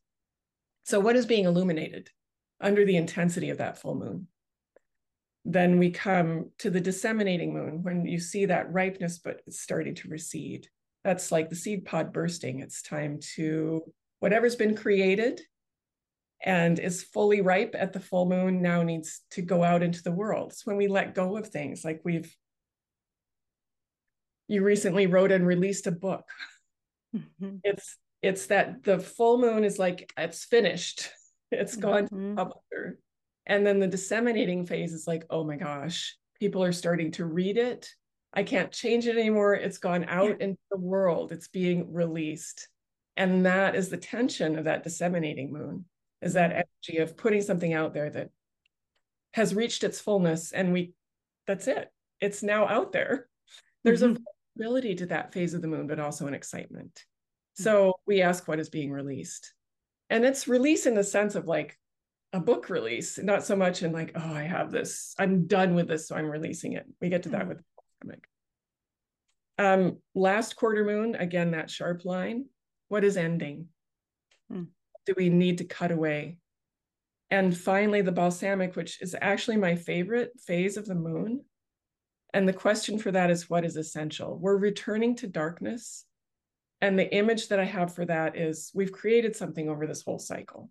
[0.85, 2.11] So, what is being illuminated?
[2.65, 4.27] Under the intensity of that full moon.
[5.45, 9.95] Then we come to the disseminating moon when you see that ripeness, but it's starting
[9.97, 10.69] to recede.
[11.05, 12.61] That's like the seed pod bursting.
[12.61, 13.83] It's time to
[14.21, 15.43] whatever's been created
[16.43, 20.13] and is fully ripe at the full moon now needs to go out into the
[20.13, 20.53] world.
[20.53, 22.35] It's when we let go of things like we've
[24.49, 26.25] you recently wrote and released a book.
[27.15, 27.57] Mm-hmm.
[27.63, 31.11] It's it's that the full moon is like it's finished
[31.59, 32.17] it's gone mm-hmm.
[32.17, 32.99] to the publisher.
[33.47, 37.57] And then the disseminating phase is like, oh my gosh, people are starting to read
[37.57, 37.89] it.
[38.33, 39.55] I can't change it anymore.
[39.55, 40.47] It's gone out yeah.
[40.47, 41.31] into the world.
[41.31, 42.69] It's being released.
[43.17, 45.85] And that is the tension of that disseminating moon,
[46.21, 46.63] is that mm-hmm.
[46.91, 48.31] energy of putting something out there that
[49.35, 50.53] has reached its fullness.
[50.53, 50.95] And we,
[51.47, 51.93] that's it.
[52.21, 53.29] It's now out there.
[53.85, 54.17] There's mm-hmm.
[54.17, 56.95] a vulnerability to that phase of the moon, but also an excitement.
[56.95, 57.63] Mm-hmm.
[57.63, 59.54] So we ask what is being released
[60.15, 61.77] and it's release in the sense of like
[62.33, 65.89] a book release, not so much in like, oh, I have this, I'm done with
[65.89, 66.87] this, so I'm releasing it.
[67.01, 67.49] We get to that mm-hmm.
[67.49, 67.65] with the
[68.01, 68.29] pandemic.
[69.59, 72.45] Um, last quarter moon, again, that sharp line.
[72.87, 73.67] What is ending?
[74.53, 74.69] Mm.
[75.05, 76.39] Do we need to cut away?
[77.33, 81.45] And finally, the balsamic, which is actually my favorite phase of the moon.
[82.33, 84.39] And the question for that is what is essential?
[84.39, 86.05] We're returning to darkness
[86.81, 90.19] and the image that I have for that is we've created something over this whole
[90.19, 90.71] cycle.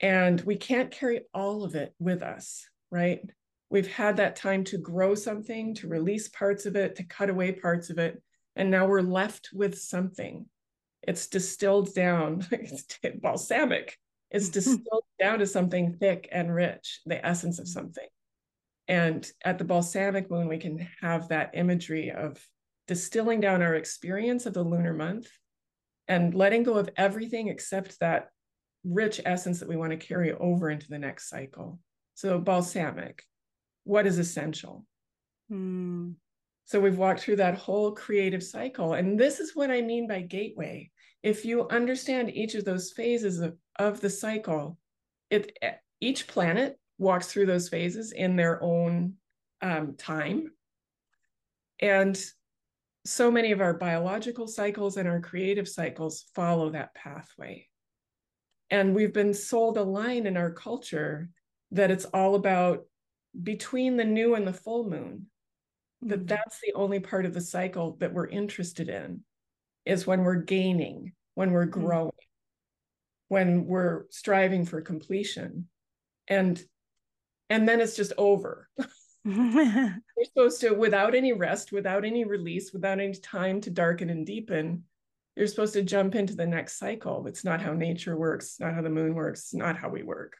[0.00, 3.20] And we can't carry all of it with us, right?
[3.70, 7.52] We've had that time to grow something, to release parts of it, to cut away
[7.52, 8.22] parts of it.
[8.54, 10.46] And now we're left with something.
[11.02, 12.86] It's distilled down, it's
[13.20, 13.96] balsamic.
[14.30, 18.06] It's distilled down to something thick and rich, the essence of something.
[18.88, 22.40] And at the balsamic moon, we can have that imagery of
[22.86, 25.28] distilling down our experience of the lunar month
[26.08, 28.28] and letting go of everything except that
[28.84, 31.80] rich essence that we want to carry over into the next cycle.
[32.14, 33.22] So, balsamic,
[33.84, 34.86] what is essential?
[35.50, 36.14] Mm.
[36.66, 38.94] So, we've walked through that whole creative cycle.
[38.94, 40.90] And this is what I mean by gateway.
[41.22, 44.78] If you understand each of those phases of, of the cycle,
[45.30, 45.58] it
[46.00, 49.14] each planet walks through those phases in their own
[49.60, 50.52] um, time.
[51.80, 52.18] And
[53.06, 57.68] so many of our biological cycles and our creative cycles follow that pathway.
[58.70, 61.30] And we've been sold a line in our culture
[61.70, 62.84] that it's all about
[63.40, 65.26] between the new and the full moon,
[66.02, 66.26] that mm-hmm.
[66.26, 69.20] that's the only part of the cycle that we're interested in
[69.84, 71.86] is when we're gaining, when we're mm-hmm.
[71.86, 72.12] growing,
[73.28, 75.68] when we're striving for completion.
[76.28, 76.60] And
[77.48, 78.68] and then it's just over.
[80.16, 84.24] You're supposed to, without any rest, without any release, without any time to darken and
[84.24, 84.84] deepen,
[85.34, 87.26] you're supposed to jump into the next cycle.
[87.26, 90.36] It's not how nature works, not how the moon works, not how we work.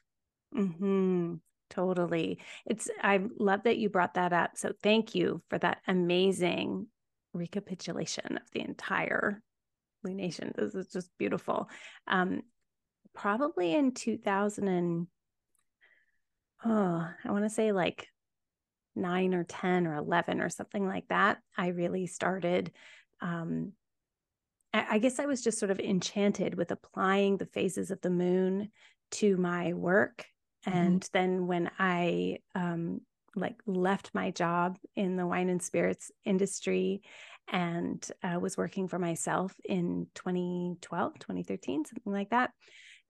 [0.56, 1.34] Mm-hmm.
[1.68, 2.38] Totally.
[2.64, 4.52] It's I love that you brought that up.
[4.54, 6.86] So thank you for that amazing
[7.34, 9.42] recapitulation of the entire
[10.06, 10.54] lunation.
[10.54, 11.68] This is just beautiful.
[12.06, 12.42] Um,
[13.14, 15.06] probably in 2000 and
[16.64, 18.08] oh, I want to say like
[18.96, 21.38] nine or 10 or 11 or something like that.
[21.56, 22.72] I really started
[23.20, 23.72] um,
[24.90, 28.70] I guess I was just sort of enchanted with applying the phases of the moon
[29.12, 30.26] to my work.
[30.66, 30.78] Mm-hmm.
[30.78, 33.00] And then when I um,
[33.34, 37.02] like left my job in the wine and spirits industry
[37.50, 42.50] and uh, was working for myself in 2012, 2013, something like that.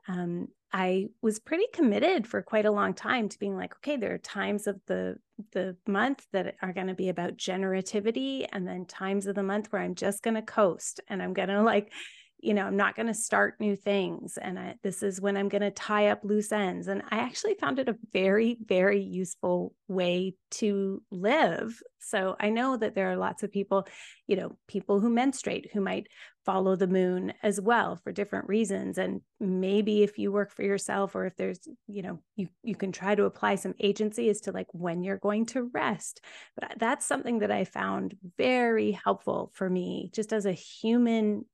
[0.09, 4.15] Um, I was pretty committed for quite a long time to being like, okay, there
[4.15, 5.17] are times of the
[5.53, 9.69] the month that are going to be about generativity, and then times of the month
[9.71, 11.93] where I'm just going to coast and I'm going to like
[12.39, 14.39] you know, I'm not going to start new things.
[14.41, 16.89] And I, this is when I'm going to tie up loose ends.
[16.89, 21.81] And I actually found it a very, very useful way to live.
[21.99, 23.89] So I know that there are lots of people,
[24.27, 26.07] you know, people who menstruate who might
[26.45, 28.99] follow the moon as well for different reasons.
[28.99, 31.59] And maybe if you work for yourself or if there's,
[31.89, 35.17] you know, you, you can try to apply some agency as to like when you're
[35.17, 36.21] going to rest.
[36.55, 41.45] But that's something that I found very helpful for me just as a human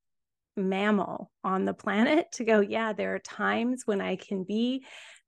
[0.56, 4.84] mammal on the planet to go, yeah, there are times when I can be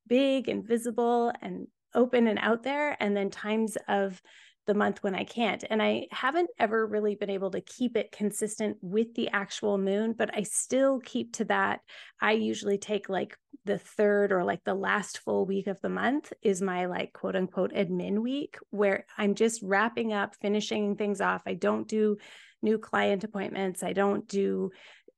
[0.07, 4.20] big and visible and open and out there, and then times of
[4.66, 5.62] the month when I can't.
[5.68, 10.14] And I haven't ever really been able to keep it consistent with the actual moon,
[10.16, 11.81] but I still keep to that.
[12.20, 16.33] I usually take like the third or like the last full week of the month
[16.43, 21.43] is my like quote unquote admin week where I'm just wrapping up, finishing things off.
[21.47, 22.16] I don't do
[22.62, 23.83] new client appointments.
[23.83, 24.70] I don't do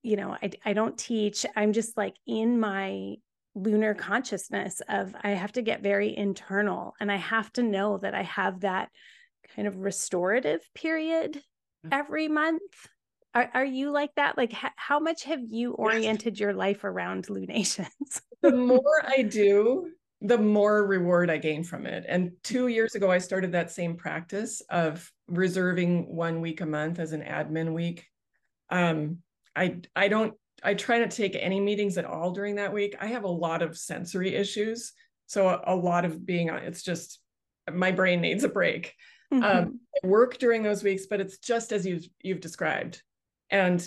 [0.06, 1.44] you know, I, I don't teach.
[1.56, 3.16] I'm just like in my
[3.56, 8.14] lunar consciousness of I have to get very internal and I have to know that
[8.14, 8.90] I have that
[9.56, 11.88] kind of restorative period mm-hmm.
[11.90, 12.62] every month.
[13.34, 14.36] Are, are you like that?
[14.36, 17.88] Like, h- how much have you oriented your life around lunations?
[18.42, 19.90] the more I do,
[20.20, 22.04] the more reward I gain from it.
[22.08, 27.00] And two years ago, I started that same practice of reserving one week a month
[27.00, 28.06] as an admin week.
[28.70, 29.18] Um,
[29.56, 32.96] I I don't I try not to take any meetings at all during that week.
[33.00, 34.92] I have a lot of sensory issues,
[35.26, 36.58] so a, a lot of being on.
[36.58, 37.20] It's just
[37.72, 38.94] my brain needs a break.
[39.32, 39.42] Mm-hmm.
[39.42, 43.02] Um, I work during those weeks, but it's just as you've you've described,
[43.50, 43.86] and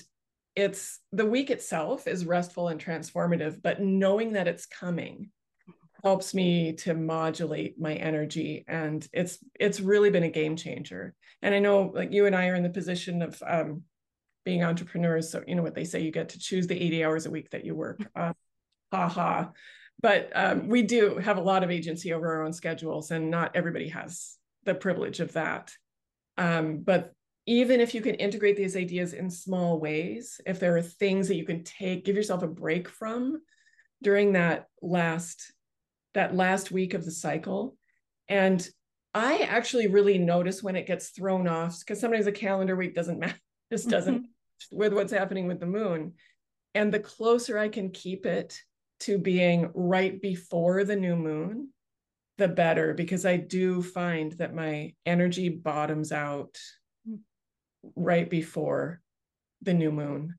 [0.56, 3.62] it's the week itself is restful and transformative.
[3.62, 5.32] But knowing that it's coming
[6.04, 11.54] helps me to modulate my energy and it's it's really been a game changer and
[11.54, 13.84] i know like you and i are in the position of um,
[14.50, 15.30] being entrepreneurs.
[15.32, 17.52] So, you know what they say, you get to choose the 80 hours a week
[17.52, 18.02] that you work.
[18.16, 18.34] Uh,
[18.92, 19.52] ha ha.
[20.02, 23.56] But um, we do have a lot of agency over our own schedules, and not
[23.56, 25.72] everybody has the privilege of that.
[26.40, 27.14] Um, but
[27.46, 31.36] even if you can integrate these ideas in small ways, if there are things that
[31.36, 33.40] you can take, give yourself a break from
[34.02, 35.54] during that last
[36.16, 37.78] that last week of the cycle.
[38.28, 38.68] And
[39.14, 43.20] I actually really notice when it gets thrown off because sometimes a calendar week doesn't
[43.24, 43.40] matter,
[43.72, 44.32] just doesn't mm-hmm
[44.72, 46.14] with what's happening with the moon.
[46.76, 48.62] And the closer I can keep it
[49.02, 51.70] to being right before the new moon,
[52.38, 56.58] the better, because I do find that my energy bottoms out
[57.96, 59.02] right before
[59.62, 60.36] the new moon.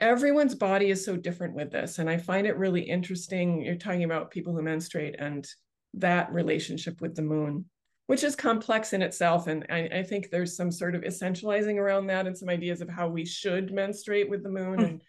[0.00, 2.00] Everyone's body is so different with this.
[2.00, 3.62] And I find it really interesting.
[3.62, 5.46] You're talking about people who menstruate and
[5.94, 7.66] that relationship with the moon
[8.12, 9.46] which is complex in itself.
[9.46, 12.90] And I, I, think there's some sort of essentializing around that and some ideas of
[12.90, 14.74] how we should menstruate with the moon.
[14.74, 14.84] Hmm.
[14.84, 15.02] And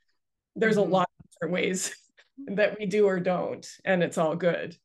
[0.56, 0.90] there's mm-hmm.
[0.90, 1.94] a lot of different ways
[2.48, 4.78] that we do or don't, and it's all good.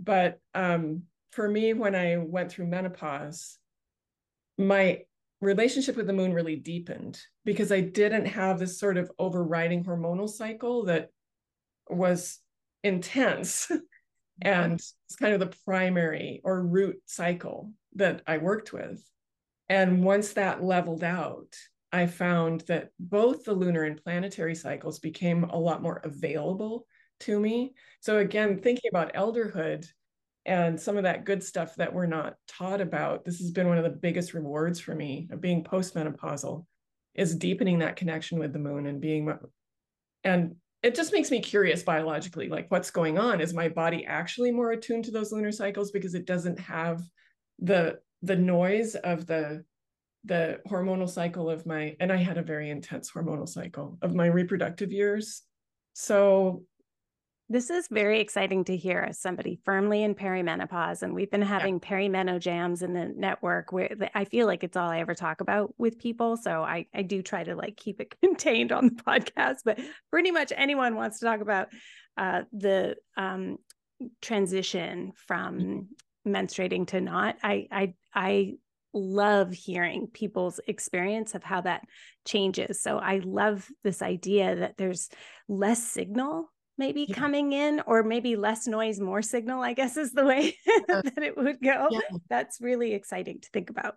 [0.00, 1.02] But um,
[1.32, 3.58] for me, when I went through menopause,
[4.56, 5.02] my
[5.42, 10.30] relationship with the moon really deepened because I didn't have this sort of overriding hormonal
[10.30, 11.10] cycle that
[11.90, 12.38] was
[12.82, 13.70] intense
[14.42, 19.02] and it's kind of the primary or root cycle that I worked with.
[19.68, 21.54] And once that leveled out,
[21.92, 26.86] I found that both the lunar and planetary cycles became a lot more available
[27.20, 27.74] to me.
[28.00, 29.86] So, again, thinking about elderhood
[30.44, 33.78] and some of that good stuff that we're not taught about, this has been one
[33.78, 36.66] of the biggest rewards for me of being postmenopausal
[37.14, 39.32] is deepening that connection with the moon and being
[40.22, 40.56] and
[40.86, 43.40] it just makes me curious biologically like what's going on?
[43.40, 47.02] Is my body actually more attuned to those lunar cycles because it doesn't have
[47.58, 49.64] the the noise of the
[50.24, 54.26] the hormonal cycle of my and i had a very intense hormonal cycle of my
[54.26, 55.42] reproductive years.
[55.94, 56.62] So
[57.48, 61.02] This is very exciting to hear as somebody firmly in perimenopause.
[61.02, 61.88] And we've been having yeah.
[61.88, 65.72] perimeno jams in the network where I feel like it's all I ever talk about
[65.78, 66.36] with people.
[66.36, 69.78] So I, I do try to like keep it contained on the podcast, but
[70.10, 71.68] pretty much anyone wants to talk about
[72.16, 73.58] uh, the um,
[74.20, 76.34] transition from mm-hmm.
[76.34, 77.36] menstruating to not.
[77.44, 78.54] I, I, I
[78.92, 81.82] love hearing people's experience of how that
[82.24, 82.82] changes.
[82.82, 85.10] So I love this idea that there's
[85.48, 87.14] less signal maybe yeah.
[87.14, 90.56] coming in or maybe less noise more signal i guess is the way
[90.88, 92.00] uh, that it would go yeah.
[92.28, 93.96] that's really exciting to think about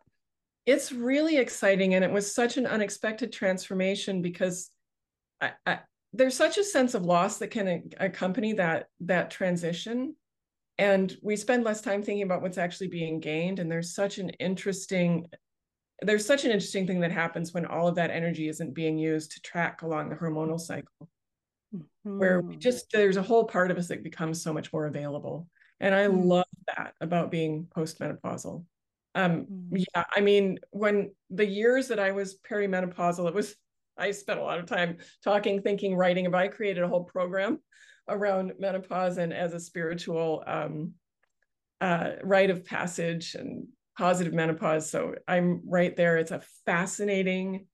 [0.65, 4.69] it's really exciting and it was such an unexpected transformation because
[5.41, 5.79] I, I,
[6.13, 10.15] there's such a sense of loss that can accompany that that transition
[10.77, 14.29] and we spend less time thinking about what's actually being gained and there's such an
[14.31, 15.27] interesting
[16.01, 19.31] there's such an interesting thing that happens when all of that energy isn't being used
[19.31, 21.09] to track along the hormonal cycle
[22.05, 22.19] mm-hmm.
[22.19, 22.59] where we mm-hmm.
[22.59, 25.47] just there's a whole part of us that becomes so much more available
[25.79, 26.27] and i mm-hmm.
[26.27, 28.63] love that about being postmenopausal
[29.15, 29.77] um mm-hmm.
[29.77, 33.55] yeah i mean when the years that i was perimenopausal it was
[33.97, 37.59] i spent a lot of time talking thinking writing about i created a whole program
[38.07, 40.93] around menopause and as a spiritual um
[41.81, 47.65] uh rite of passage and positive menopause so i'm right there it's a fascinating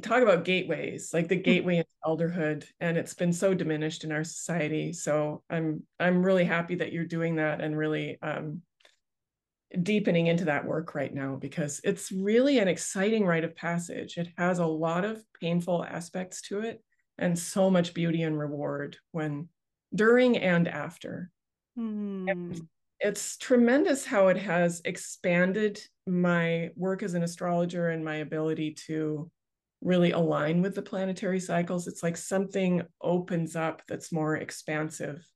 [0.00, 1.42] talk about gateways like the hmm.
[1.42, 6.44] gateway into elderhood and it's been so diminished in our society so i'm i'm really
[6.44, 8.62] happy that you're doing that and really um,
[9.82, 14.28] deepening into that work right now because it's really an exciting rite of passage it
[14.38, 16.82] has a lot of painful aspects to it
[17.18, 19.46] and so much beauty and reward when
[19.94, 21.30] during and after
[21.78, 22.30] mm.
[22.30, 22.62] and hmm.
[22.98, 29.30] it's tremendous how it has expanded my work as an astrologer and my ability to
[29.80, 31.86] really align with the planetary cycles.
[31.86, 35.26] It's like something opens up that's more expansive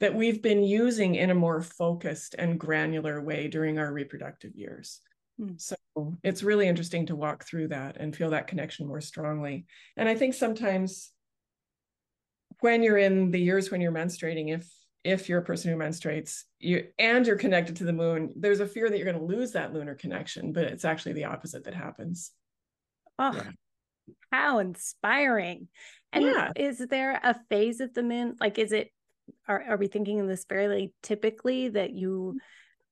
[0.00, 5.00] that we've been using in a more focused and granular way during our reproductive years.
[5.40, 5.60] Mm.
[5.60, 5.76] So
[6.22, 9.66] it's really interesting to walk through that and feel that connection more strongly.
[9.96, 11.10] And I think sometimes
[12.60, 14.68] when you're in the years when you're menstruating, if
[15.04, 18.66] if you're a person who menstruates you and you're connected to the moon there's a
[18.66, 21.74] fear that you're going to lose that lunar connection but it's actually the opposite that
[21.74, 22.32] happens
[23.18, 23.50] oh yeah.
[24.30, 25.68] How inspiring.
[26.12, 26.52] And yeah.
[26.56, 28.36] is there a phase of the moon?
[28.40, 28.90] Like, is it,
[29.46, 32.38] are, are we thinking of this fairly typically that you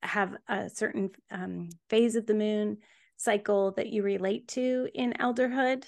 [0.02, 2.78] have a certain um, phase of the moon
[3.16, 5.84] cycle that you relate to in elderhood?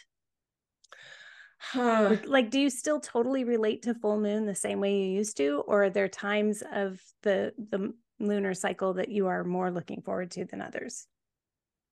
[1.59, 2.09] Huh.
[2.11, 5.37] Like, like, do you still totally relate to full moon the same way you used
[5.39, 10.03] to, or are there times of the the lunar cycle that you are more looking
[10.03, 11.07] forward to than others?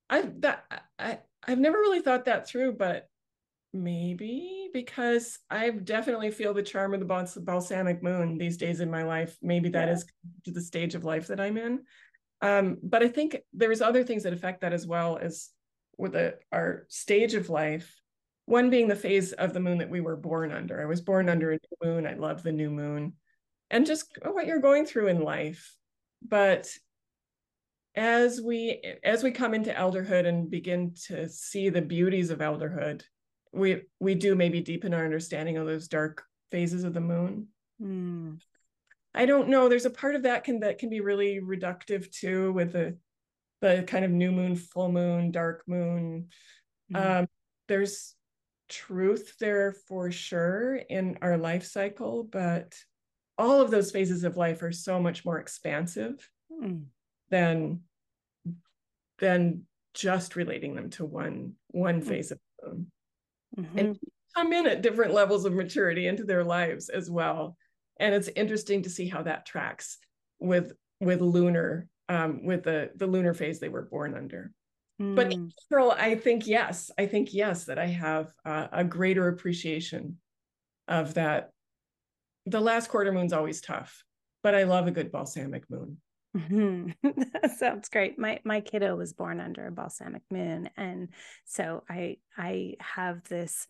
[0.09, 0.65] I've that
[0.99, 3.09] I I've never really thought that through, but
[3.83, 9.03] maybe because I definitely feel the charm of the balsamic moon these days in my
[9.03, 9.37] life.
[9.43, 9.95] Maybe that yeah.
[9.95, 10.05] is
[10.45, 11.81] to the stage of life that I'm in.
[12.43, 15.51] Um, but I think there's other things that affect that as well as
[15.97, 18.01] with the, our stage of life.
[18.45, 20.81] One being the phase of the moon that we were born under.
[20.81, 22.07] I was born under a new moon.
[22.07, 23.15] I love the new moon,
[23.71, 25.75] and just what you're going through in life.
[26.23, 26.69] But
[27.97, 33.03] as we as we come into elderhood and begin to see the beauties of elderhood
[33.57, 37.49] we we do maybe deepen our understanding of those dark phases of the moon
[37.83, 38.39] mm.
[39.15, 42.53] i don't know there's a part of that can that can be really reductive too
[42.53, 42.97] with the
[43.63, 46.29] the kind of new moon full moon dark moon
[46.93, 47.21] mm.
[47.21, 47.27] um,
[47.69, 48.15] there's
[48.69, 52.75] truth there for sure in our life cycle but
[53.39, 56.85] all of those phases of life are so much more expansive mm.
[57.31, 57.81] than
[59.19, 59.63] than
[59.95, 62.09] just relating them to one one hmm.
[62.09, 62.93] phase of the moon
[63.59, 63.79] mm-hmm.
[63.79, 63.99] and
[64.35, 67.57] come in at different levels of maturity into their lives as well
[67.99, 69.99] and it's interesting to see how that tracks
[70.39, 74.53] with with lunar um, with the the lunar phase they were born under
[75.01, 75.15] mm.
[75.15, 79.29] but in general i think yes i think yes that i have uh, a greater
[79.29, 80.17] appreciation
[80.89, 81.51] of that
[82.45, 84.05] the last quarter moon's always tough
[84.43, 85.97] but i love a good balsamic moon
[86.37, 86.91] Mm-hmm.
[87.43, 88.19] that sounds great.
[88.19, 91.09] My my kiddo was born under a balsamic moon, and
[91.45, 93.67] so I I have this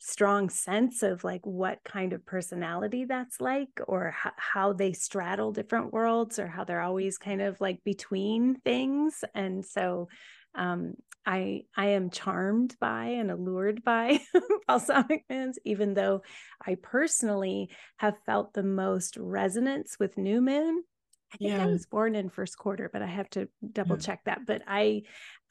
[0.00, 5.52] strong sense of like what kind of personality that's like or h- how they straddle
[5.52, 10.08] different worlds or how they're always kind of like between things and so
[10.54, 10.94] um,
[11.26, 14.20] I I am charmed by and allured by
[14.68, 16.22] balsamic moons, even though
[16.66, 20.84] I personally have felt the most resonance with new moon.
[21.32, 21.62] I think yeah.
[21.62, 24.46] I was born in first quarter, but I have to double check that.
[24.46, 25.02] But I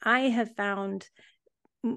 [0.02, 1.08] I have found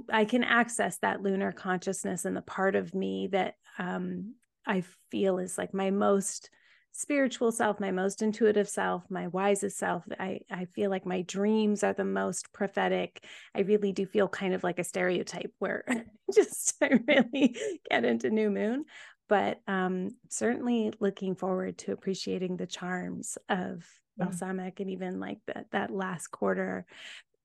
[0.10, 5.40] I can access that lunar consciousness and the part of me that um I feel
[5.40, 6.50] is like my most
[6.94, 10.04] spiritual self, my most intuitive self, my wisest self.
[10.20, 13.26] I, I feel like my dreams are the most prophetic.
[13.56, 15.84] I really do feel kind of like a stereotype where
[16.34, 17.58] just I really
[17.90, 18.86] get into new moon.
[19.30, 23.86] But um, certainly looking forward to appreciating the charms of
[24.18, 24.26] yeah.
[24.26, 26.86] balsamic and even like that that last quarter.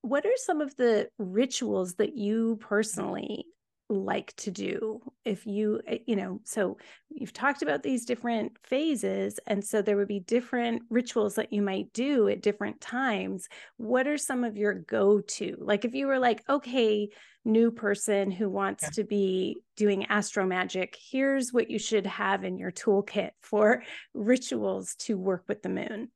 [0.01, 3.45] What are some of the rituals that you personally
[3.89, 6.77] like to do if you eh, you know so
[7.09, 11.61] you've talked about these different phases and so there would be different rituals that you
[11.61, 13.47] might do at different times.
[13.77, 17.09] What are some of your go to like if you were like okay
[17.45, 18.89] new person who wants yeah.
[18.89, 23.81] to be doing astro magic here's what you should have in your toolkit for
[24.13, 26.11] rituals to work with the moon.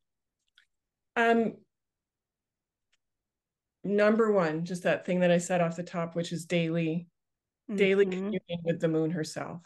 [1.15, 1.53] Um
[3.83, 7.05] number one just that thing that i said off the top which is daily
[7.73, 8.11] daily mm-hmm.
[8.11, 9.61] communion with the moon herself.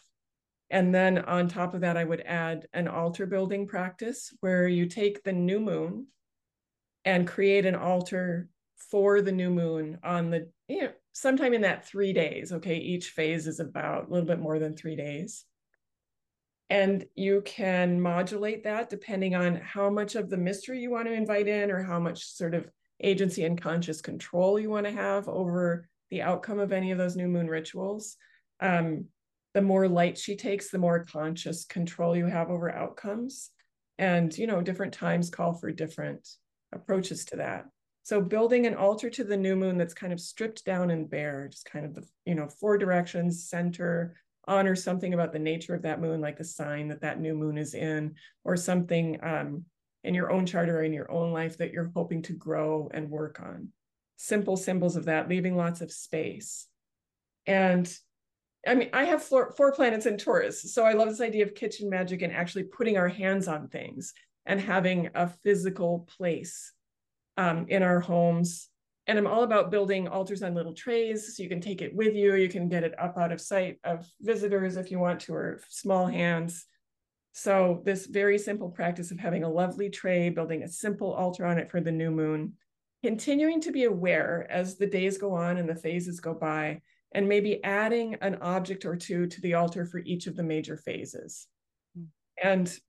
[0.70, 4.86] And then on top of that, I would add an altar building practice where you
[4.86, 6.08] take the new moon
[7.06, 8.50] and create an altar
[8.92, 12.52] for the new moon on the, you know, sometime in that three days.
[12.52, 12.78] Okay.
[12.78, 15.46] Each phase is about a little bit more than three days.
[16.70, 21.14] And you can modulate that depending on how much of the mystery you want to
[21.14, 22.70] invite in or how much sort of
[23.02, 27.16] agency and conscious control you want to have over the outcome of any of those
[27.16, 28.18] new moon rituals.
[28.60, 29.06] Um,
[29.54, 33.50] the more light she takes, the more conscious control you have over outcomes.
[33.98, 36.28] And, you know, different times call for different
[36.72, 37.66] approaches to that.
[38.04, 41.50] So building an altar to the new moon that's kind of stripped down and bare,
[41.50, 44.16] just kind of the, you know, four directions, center,
[44.48, 47.58] honor something about the nature of that moon, like the sign that that new moon
[47.58, 49.66] is in, or something um,
[50.04, 53.10] in your own chart or in your own life that you're hoping to grow and
[53.10, 53.70] work on
[54.18, 56.68] simple symbols of that, leaving lots of space.
[57.46, 57.92] And
[58.68, 60.74] I mean, I have four, four planets in Taurus.
[60.74, 64.14] So I love this idea of kitchen magic and actually putting our hands on things
[64.46, 66.74] and having a physical place
[67.38, 68.70] um, in our homes.
[69.06, 72.14] And I'm all about building altars on little trays so you can take it with
[72.14, 72.36] you.
[72.36, 75.62] You can get it up out of sight of visitors if you want to, or
[75.70, 76.66] small hands.
[77.32, 81.60] So, this very simple practice of having a lovely tray, building a simple altar on
[81.60, 82.54] it for the new moon,
[83.04, 86.82] continuing to be aware as the days go on and the phases go by,
[87.14, 90.78] and maybe adding an object or two to the altar for each of the major
[90.78, 91.48] phases.
[91.98, 92.06] Mm.
[92.44, 92.80] And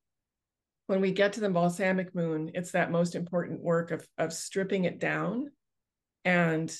[0.87, 4.85] when we get to the balsamic moon, it's that most important work of, of stripping
[4.85, 5.51] it down
[6.25, 6.75] and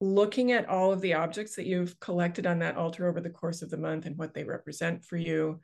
[0.00, 3.62] looking at all of the objects that you've collected on that altar over the course
[3.62, 5.60] of the month and what they represent for you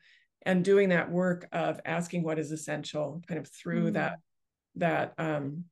[0.47, 3.95] and doing that work of asking what is essential kind of through mm.
[3.95, 4.19] that
[4.77, 5.65] that um,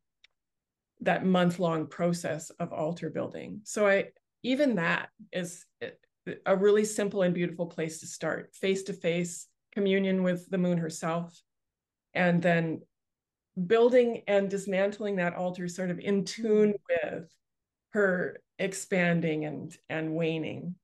[1.01, 3.61] that month long process of altar building.
[3.64, 4.09] So I
[4.42, 5.90] even that is eh,
[6.46, 8.55] a really simple and beautiful place to start.
[8.55, 11.40] Face to face communion with the moon herself
[12.14, 12.80] and then
[13.66, 17.28] building and dismantling that altar sort of in tune with
[17.90, 20.74] her expanding and and waning.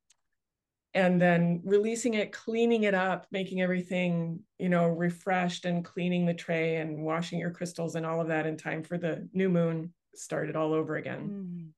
[0.96, 6.34] And then releasing it cleaning it up making everything you know refreshed and cleaning the
[6.34, 9.92] tray and washing your crystals and all of that in time for the new moon
[10.18, 11.74] started all over again.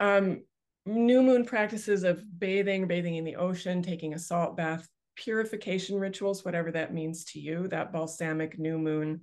[0.00, 0.18] Mm.
[0.18, 0.42] Um,
[0.86, 6.44] new moon practices of bathing, bathing in the ocean, taking a salt bath, purification rituals,
[6.44, 9.20] whatever that means to you, that balsamic new moon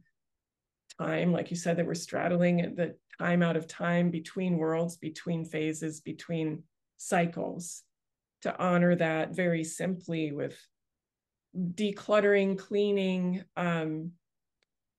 [1.00, 5.44] time, like you said, that we're straddling the time out of time between worlds, between
[5.44, 6.64] phases, between
[6.98, 7.84] cycles,
[8.44, 10.56] to honor that very simply with
[11.58, 14.12] decluttering, cleaning, um,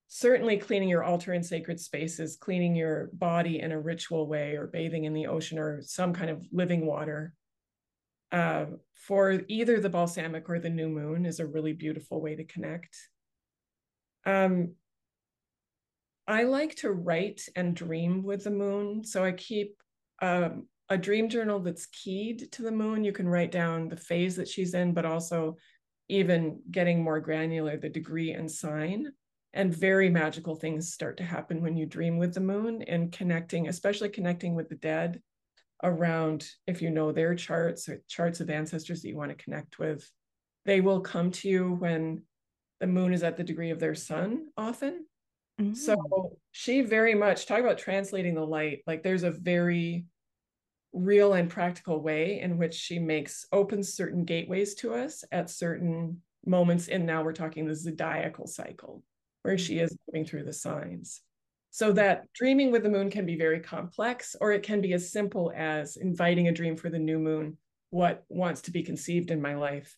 [0.08, 4.66] certainly cleaning your altar in sacred spaces, cleaning your body in a ritual way, or
[4.66, 7.34] bathing in the ocean or some kind of living water.
[8.32, 12.44] Uh, for either the balsamic or the new moon is a really beautiful way to
[12.44, 12.96] connect.
[14.26, 14.74] Um,
[16.26, 19.04] I like to write and dream with the moon.
[19.04, 19.76] So I keep
[20.20, 23.04] um, a dream journal that's keyed to the moon.
[23.04, 25.56] You can write down the phase that she's in, but also
[26.08, 29.12] even getting more granular, the degree and sign
[29.54, 33.68] and very magical things start to happen when you dream with the moon and connecting
[33.68, 35.20] especially connecting with the dead
[35.82, 39.78] around if you know their charts or charts of ancestors that you want to connect
[39.78, 40.10] with
[40.66, 42.22] they will come to you when
[42.80, 45.06] the moon is at the degree of their sun often
[45.60, 45.74] mm-hmm.
[45.74, 46.30] so mm.
[46.52, 50.04] she very much talk about translating the light like there's a very
[50.92, 56.20] real and practical way in which she makes opens certain gateways to us at certain
[56.46, 59.02] moments and now we're talking the zodiacal cycle
[59.42, 61.20] where she is moving through the signs.
[61.70, 65.12] So that dreaming with the moon can be very complex, or it can be as
[65.12, 67.58] simple as inviting a dream for the new moon,
[67.90, 69.96] what wants to be conceived in my life,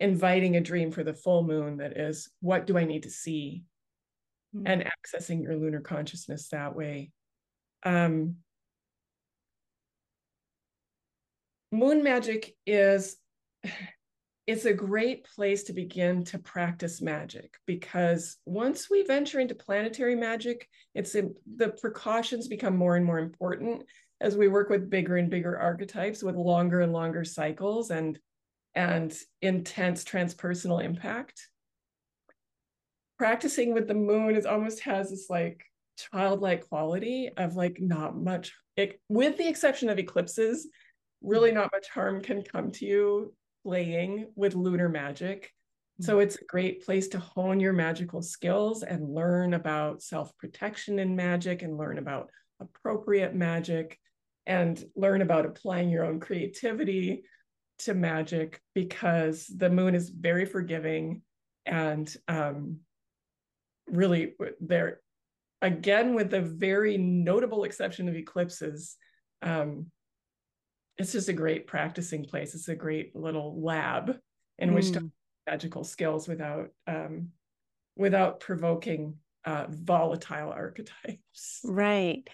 [0.00, 3.64] inviting a dream for the full moon that is what do I need to see
[4.54, 4.62] Mm.
[4.66, 7.12] and accessing your lunar consciousness that way.
[7.84, 8.38] Um,
[11.70, 13.16] moon magic is
[14.50, 20.16] it's a great place to begin to practice magic because once we venture into planetary
[20.16, 23.84] magic it's the precautions become more and more important
[24.20, 28.18] as we work with bigger and bigger archetypes with longer and longer cycles and
[28.74, 31.48] and intense transpersonal impact.
[33.18, 35.64] Practicing with the moon is almost has this like
[35.96, 40.68] childlike quality of like not much it, with the exception of eclipses
[41.22, 41.58] really mm-hmm.
[41.58, 43.32] not much harm can come to you
[43.64, 45.50] playing with lunar magic.
[46.00, 51.14] So it's a great place to hone your magical skills and learn about self-protection in
[51.14, 53.98] magic and learn about appropriate magic
[54.46, 57.22] and learn about applying your own creativity
[57.80, 61.22] to magic because the moon is very forgiving
[61.66, 62.78] and um,
[63.86, 65.00] really there
[65.62, 68.96] again with the very notable exception of eclipses
[69.42, 69.86] um,
[71.00, 74.16] it's just a great practicing place it's a great little lab
[74.58, 74.74] in mm.
[74.74, 75.10] which to
[75.48, 77.28] magical skills without um,
[77.96, 82.28] without provoking uh, volatile archetypes right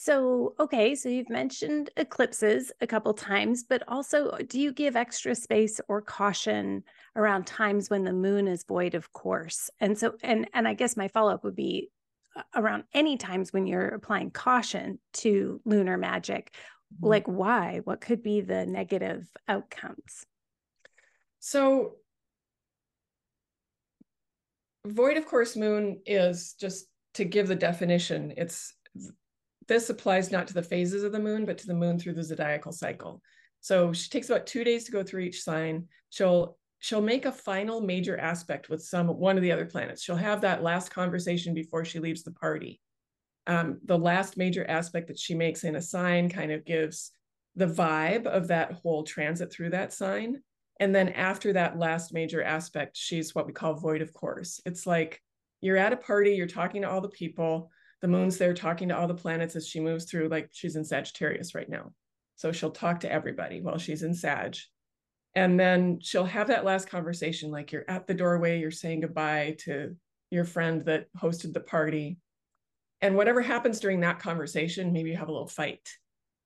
[0.00, 5.34] so, okay, so you've mentioned eclipses a couple times, but also do you give extra
[5.34, 6.84] space or caution
[7.16, 9.70] around times when the moon is void of course?
[9.80, 11.90] And so and and I guess my follow-up would be
[12.36, 16.54] uh, around any times when you're applying caution to lunar magic.
[16.94, 17.06] Mm-hmm.
[17.06, 17.80] like why?
[17.84, 20.24] What could be the negative outcomes?
[21.40, 21.96] So,
[24.86, 28.74] void of course moon is just to give the definition, it's
[29.66, 32.22] this applies not to the phases of the moon, but to the moon through the
[32.22, 33.20] zodiacal cycle.
[33.60, 35.88] So she takes about two days to go through each sign.
[36.10, 40.02] She'll she'll make a final major aspect with some one of the other planets.
[40.02, 42.80] She'll have that last conversation before she leaves the party.
[43.48, 47.10] Um, the last major aspect that she makes in a sign kind of gives
[47.56, 50.42] the vibe of that whole transit through that sign.
[50.80, 54.60] And then after that last major aspect, she's what we call void of course.
[54.64, 55.20] It's like
[55.60, 57.70] you're at a party, you're talking to all the people,
[58.00, 60.84] the moon's there talking to all the planets as she moves through, like she's in
[60.84, 61.92] Sagittarius right now.
[62.36, 64.56] So she'll talk to everybody while she's in Sag.
[65.34, 69.56] And then she'll have that last conversation, like you're at the doorway, you're saying goodbye
[69.60, 69.96] to
[70.30, 72.18] your friend that hosted the party.
[73.00, 75.88] And whatever happens during that conversation, maybe you have a little fight.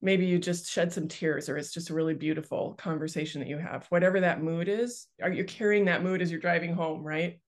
[0.01, 3.57] Maybe you just shed some tears, or it's just a really beautiful conversation that you
[3.57, 3.85] have.
[3.89, 7.39] Whatever that mood is, are you carrying that mood as you're driving home, right?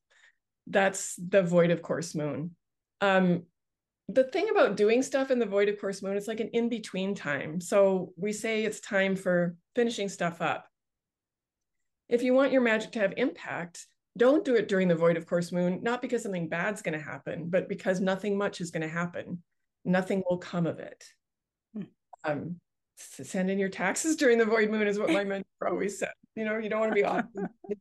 [0.68, 2.56] That's the void of course moon.
[3.02, 3.44] Um,
[4.08, 6.70] the thing about doing stuff in the void of course moon it's like an in
[6.70, 10.68] between time so we say it's time for finishing stuff up
[12.08, 13.88] if you want your magic to have impact
[14.18, 17.04] don't do it during the void of course moon not because something bad's going to
[17.04, 19.42] happen but because nothing much is going to happen
[19.84, 21.04] nothing will come of it
[21.76, 21.84] hmm.
[22.24, 22.56] um,
[22.98, 26.46] send in your taxes during the void moon is what my mentor always said you
[26.46, 27.26] know you don't want to be off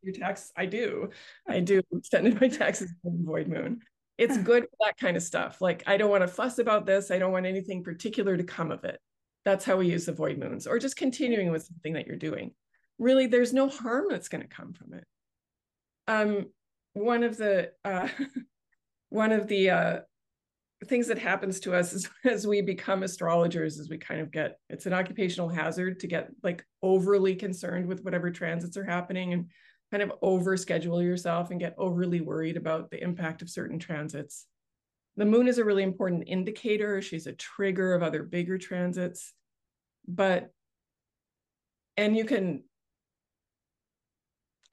[0.03, 1.09] your tax i do
[1.49, 3.81] i do send in my taxes during the void moon
[4.19, 5.61] it's good for that kind of stuff.
[5.61, 7.11] Like, I don't want to fuss about this.
[7.11, 9.01] I don't want anything particular to come of it.
[9.45, 12.53] That's how we use the void moons, or just continuing with something that you're doing.
[12.99, 15.05] Really, there's no harm that's going to come from it.
[16.07, 16.47] Um,
[16.93, 18.09] one of the uh,
[19.09, 19.99] one of the uh,
[20.87, 24.59] things that happens to us is, as we become astrologers, is we kind of get
[24.69, 29.51] it's an occupational hazard to get like overly concerned with whatever transits are happening and
[29.91, 34.47] kind of over schedule yourself and get overly worried about the impact of certain transits.
[35.17, 37.01] The moon is a really important indicator.
[37.01, 39.33] She's a trigger of other bigger transits.
[40.09, 40.51] But,
[41.97, 42.65] and you can,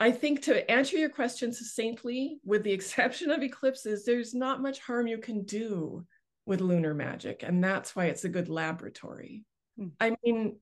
[0.01, 4.79] I think to answer your question succinctly, with the exception of eclipses, there's not much
[4.79, 6.05] harm you can do
[6.47, 7.43] with lunar magic.
[7.43, 9.45] And that's why it's a good laboratory.
[9.77, 9.89] Hmm.
[9.99, 10.57] I mean,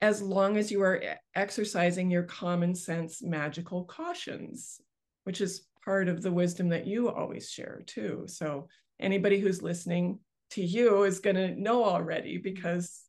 [0.00, 1.02] as long as you are
[1.34, 4.80] exercising your common sense magical cautions,
[5.24, 8.24] which is part of the wisdom that you always share too.
[8.26, 10.20] So anybody who's listening
[10.52, 13.02] to you is going to know already because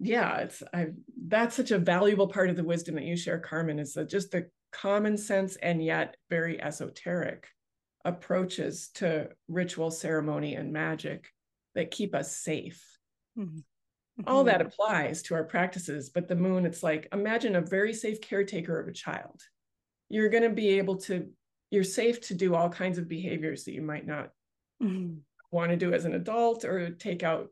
[0.00, 0.88] yeah, it's I
[1.26, 4.30] that's such a valuable part of the wisdom that you share Carmen is that just
[4.30, 7.48] the common sense and yet very esoteric
[8.04, 11.32] approaches to ritual ceremony and magic
[11.74, 12.84] that keep us safe.
[13.38, 13.60] Mm-hmm
[14.26, 14.66] all that mm-hmm.
[14.66, 18.88] applies to our practices but the moon it's like imagine a very safe caretaker of
[18.88, 19.40] a child
[20.08, 21.28] you're going to be able to
[21.70, 24.30] you're safe to do all kinds of behaviors that you might not
[24.82, 25.18] mm-hmm.
[25.50, 27.48] want to do as an adult or take out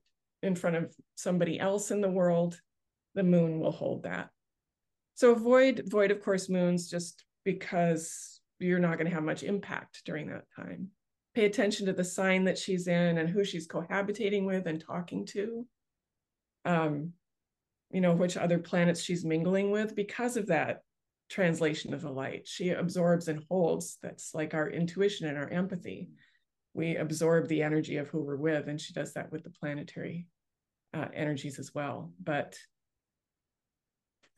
[0.47, 2.61] in front of somebody else in the world
[3.15, 4.31] the moon will hold that
[5.15, 10.03] So avoid void of course moons just because you're not going to have much impact
[10.05, 10.89] during that time.
[11.35, 15.27] Pay attention to the sign that she's in and who she's cohabitating with and talking
[15.27, 15.67] to.
[16.65, 17.13] Um,
[17.91, 20.81] you know, which other planets she's mingling with because of that
[21.29, 22.49] translation of the light.
[22.49, 23.99] She absorbs and holds.
[24.03, 26.09] That's like our intuition and our empathy.
[26.75, 30.27] We absorb the energy of who we're with, and she does that with the planetary
[30.97, 32.13] uh, energies as well.
[32.23, 32.57] But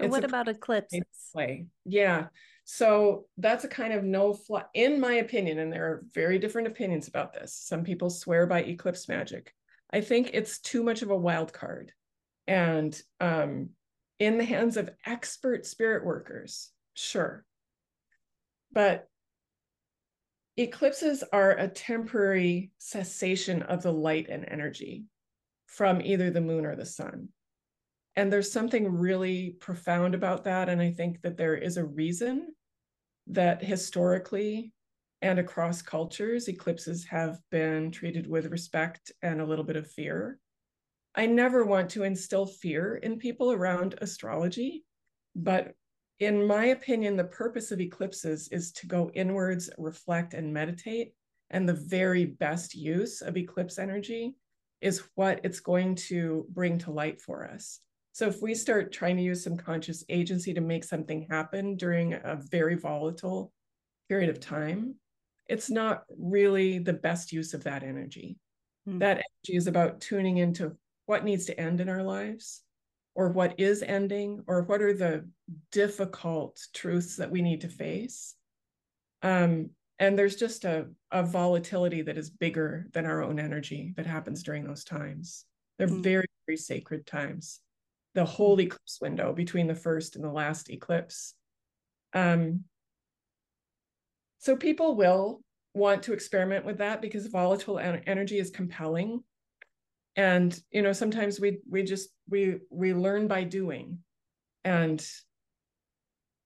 [0.00, 1.02] what about eclipses?
[1.32, 1.66] Play.
[1.84, 2.26] Yeah.
[2.64, 6.68] So that's a kind of no fly, in my opinion, and there are very different
[6.68, 7.54] opinions about this.
[7.54, 9.54] Some people swear by eclipse magic.
[9.90, 11.92] I think it's too much of a wild card.
[12.46, 13.70] And um,
[14.18, 17.44] in the hands of expert spirit workers, sure.
[18.72, 19.08] But
[20.56, 25.04] eclipses are a temporary cessation of the light and energy
[25.68, 27.28] from either the moon or the sun.
[28.16, 30.68] And there's something really profound about that.
[30.68, 32.48] And I think that there is a reason
[33.28, 34.72] that historically
[35.20, 40.38] and across cultures, eclipses have been treated with respect and a little bit of fear.
[41.14, 44.84] I never want to instill fear in people around astrology,
[45.36, 45.74] but
[46.18, 51.12] in my opinion, the purpose of eclipses is to go inwards, reflect, and meditate.
[51.50, 54.34] And the very best use of eclipse energy
[54.80, 57.80] is what it's going to bring to light for us.
[58.12, 62.14] So if we start trying to use some conscious agency to make something happen during
[62.14, 63.52] a very volatile
[64.08, 64.96] period of time,
[65.46, 68.38] it's not really the best use of that energy.
[68.88, 68.98] Mm.
[69.00, 70.76] That energy is about tuning into
[71.06, 72.62] what needs to end in our lives
[73.14, 75.28] or what is ending or what are the
[75.72, 78.34] difficult truths that we need to face
[79.22, 84.06] um, and there's just a, a volatility that is bigger than our own energy that
[84.06, 85.44] happens during those times.
[85.78, 86.02] They're mm-hmm.
[86.02, 87.60] very very sacred times.
[88.14, 88.62] The whole mm.
[88.62, 91.34] eclipse window between the first and the last eclipse.
[92.14, 92.64] Um,
[94.38, 95.42] so people will
[95.74, 99.22] want to experiment with that because volatile energy is compelling.
[100.16, 103.98] And you know sometimes we we just we we learn by doing.
[104.64, 105.06] And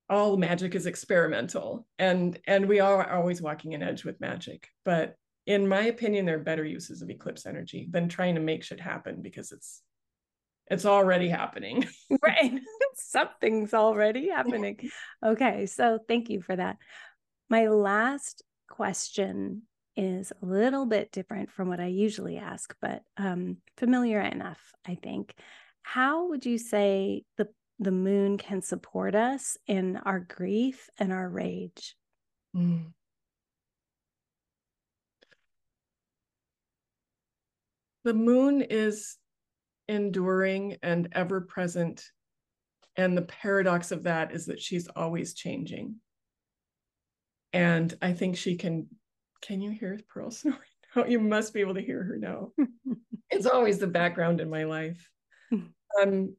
[0.09, 4.69] all magic is experimental and and we are always walking an edge with magic.
[4.85, 8.63] But in my opinion there are better uses of eclipse energy than trying to make
[8.63, 9.83] shit happen because it's
[10.71, 11.87] it's already happening.
[12.23, 12.61] Right.
[12.95, 14.91] Something's already happening.
[15.25, 16.77] Okay so thank you for that.
[17.49, 19.63] My last question
[19.97, 24.97] is a little bit different from what I usually ask, but um, familiar enough, I
[25.03, 25.35] think.
[25.83, 27.49] How would you say the
[27.83, 31.97] the moon can support us in our grief and our rage?
[32.57, 32.93] Mm.
[38.05, 39.16] The moon is
[39.89, 42.05] enduring and ever present.
[42.97, 45.97] And the paradox of that is that she's always changing.
[47.53, 48.89] And I think she can
[49.43, 50.59] can you hear Pearl snoring?
[50.95, 52.53] Oh, you must be able to hear her now.
[53.30, 55.09] it's always the background in my life.
[56.01, 56.35] Um,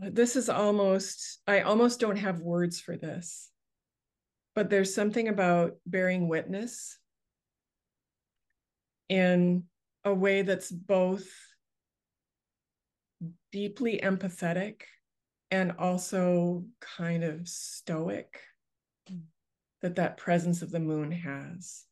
[0.00, 3.50] this is almost, I almost don't have words for this,
[4.54, 6.98] but there's something about bearing witness
[9.08, 9.64] in
[10.04, 11.28] a way that's both
[13.52, 14.82] deeply empathetic
[15.50, 18.40] and also kind of stoic
[19.82, 21.84] that that presence of the moon has.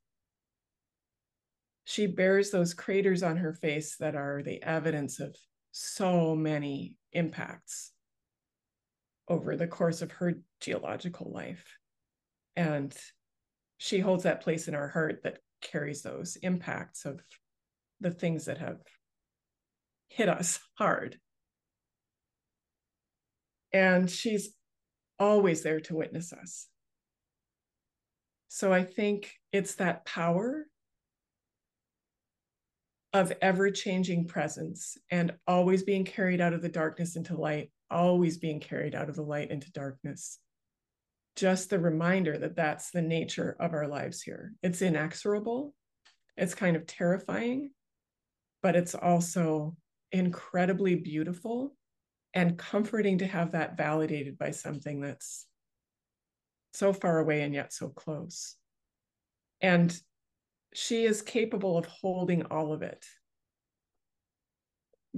[1.84, 5.36] She bears those craters on her face that are the evidence of
[5.72, 7.92] so many impacts
[9.28, 11.78] over the course of her geological life
[12.56, 12.94] and
[13.78, 17.20] she holds that place in our heart that carries those impacts of
[18.00, 18.78] the things that have
[20.08, 21.18] hit us hard
[23.72, 24.50] and she's
[25.18, 26.66] always there to witness us.
[28.48, 30.66] So I think it's that power
[33.12, 38.38] of ever changing presence and always being carried out of the darkness into light, always
[38.38, 40.38] being carried out of the light into darkness.
[41.36, 44.54] Just the reminder that that's the nature of our lives here.
[44.62, 45.74] It's inexorable,
[46.36, 47.70] it's kind of terrifying,
[48.62, 49.76] but it's also
[50.10, 51.74] incredibly beautiful
[52.34, 55.46] and comforting to have that validated by something that's
[56.72, 58.56] so far away and yet so close.
[59.60, 59.94] And
[60.74, 63.04] she is capable of holding all of it.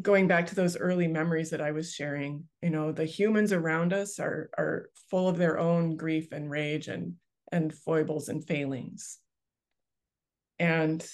[0.01, 3.93] Going back to those early memories that I was sharing, you know, the humans around
[3.93, 7.15] us are are full of their own grief and rage and
[7.53, 9.19] and foibles and failings.
[10.59, 11.07] And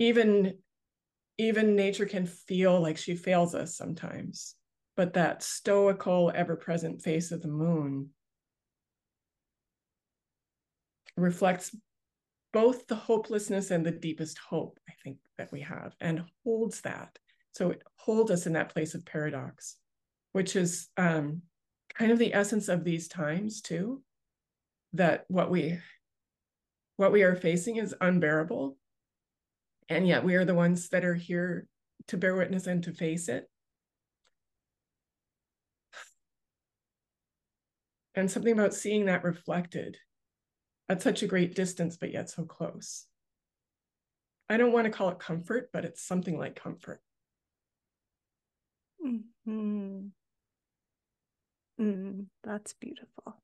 [0.00, 0.58] even
[1.38, 4.56] even nature can feel like she fails us sometimes.
[4.96, 8.10] But that stoical, ever present face of the moon
[11.16, 11.74] reflects
[12.52, 17.18] both the hopelessness and the deepest hope, I think, that we have, and holds that.
[17.52, 19.76] So it holds us in that place of paradox,
[20.32, 21.42] which is um,
[21.94, 24.02] kind of the essence of these times too.
[24.94, 25.78] That what we
[26.96, 28.76] what we are facing is unbearable,
[29.88, 31.66] and yet we are the ones that are here
[32.08, 33.48] to bear witness and to face it.
[38.16, 39.96] And something about seeing that reflected
[40.90, 43.06] at such a great distance, but yet so close.
[44.48, 47.00] I don't want to call it comfort, but it's something like comfort.
[49.06, 50.08] Mm-hmm.
[51.80, 53.40] Mm, that's beautiful.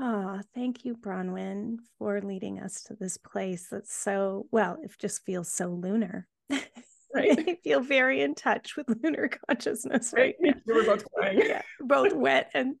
[0.00, 4.92] Ah, oh, thank you, Bronwyn, for leading us to this place that's so well, it
[4.98, 6.26] just feels so lunar.
[7.18, 7.38] Right.
[7.48, 10.60] I feel very in touch with lunar consciousness right, right now.
[10.66, 11.42] We're both crying.
[11.44, 12.76] Yeah, both wet and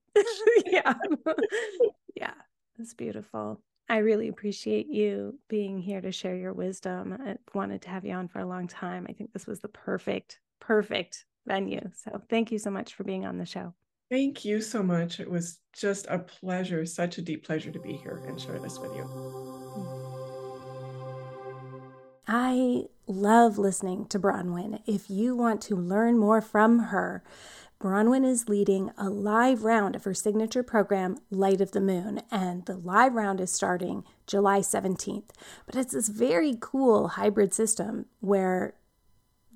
[0.66, 0.94] yeah.
[2.14, 2.34] yeah,
[2.78, 3.60] it's beautiful.
[3.88, 7.16] I really appreciate you being here to share your wisdom.
[7.24, 9.06] I wanted to have you on for a long time.
[9.08, 11.80] I think this was the perfect, perfect venue.
[11.94, 13.72] So thank you so much for being on the show.
[14.10, 15.20] Thank you so much.
[15.20, 18.78] It was just a pleasure, such a deep pleasure to be here and share this
[18.78, 19.04] with you.
[22.26, 24.80] I love listening to Bronwyn.
[24.86, 27.22] If you want to learn more from her,
[27.80, 32.66] Bronwyn is leading a live round of her signature program, Light of the Moon, and
[32.66, 35.30] the live round is starting July 17th.
[35.64, 38.74] But it's this very cool hybrid system where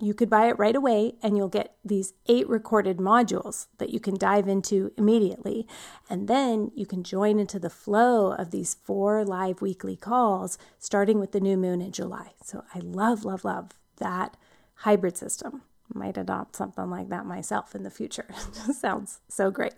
[0.02, 4.00] you could buy it right away and you'll get these eight recorded modules that you
[4.00, 5.64] can dive into immediately.
[6.10, 11.20] And then you can join into the flow of these four live weekly calls starting
[11.20, 12.32] with the new moon in July.
[12.42, 14.36] So I love, love, love that
[14.74, 15.62] hybrid system.
[15.94, 18.26] Might adopt something like that myself in the future.
[18.74, 19.74] sounds so great.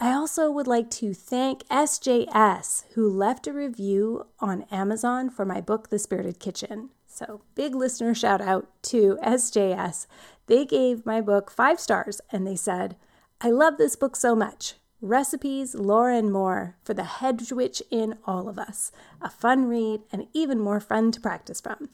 [0.00, 5.60] I also would like to thank SJS, who left a review on Amazon for my
[5.60, 6.88] book, The Spirited Kitchen.
[7.14, 10.06] So, big listener shout out to SJS.
[10.46, 12.96] They gave my book five stars and they said,
[13.38, 14.76] I love this book so much.
[15.02, 18.92] Recipes, lore, and more for the hedge witch in all of us.
[19.20, 21.90] A fun read and even more fun to practice from.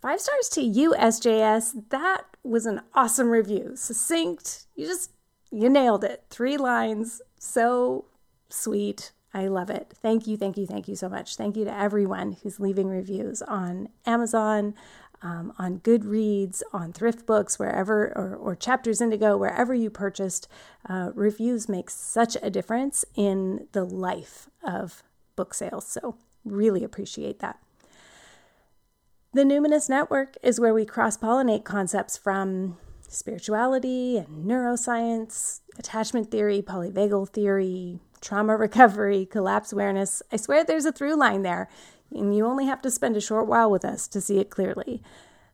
[0.00, 1.90] Five stars to you, SJS.
[1.90, 3.72] That was an awesome review.
[3.74, 4.64] Succinct.
[4.74, 5.10] You just,
[5.50, 6.24] you nailed it.
[6.30, 7.20] Three lines.
[7.38, 8.06] So
[8.48, 9.12] sweet.
[9.36, 9.92] I love it.
[10.00, 11.36] Thank you, thank you, thank you so much.
[11.36, 14.74] Thank you to everyone who's leaving reviews on Amazon,
[15.20, 20.48] um, on Goodreads, on Thrift Books, wherever, or, or Chapters Indigo, wherever you purchased.
[20.88, 25.02] Uh, reviews make such a difference in the life of
[25.36, 25.86] book sales.
[25.86, 27.58] So, really appreciate that.
[29.34, 32.78] The Numinous Network is where we cross pollinate concepts from
[33.08, 40.22] spirituality and neuroscience, attachment theory, polyvagal theory, trauma recovery, collapse awareness.
[40.32, 41.68] I swear there's a through line there,
[42.10, 45.02] and you only have to spend a short while with us to see it clearly.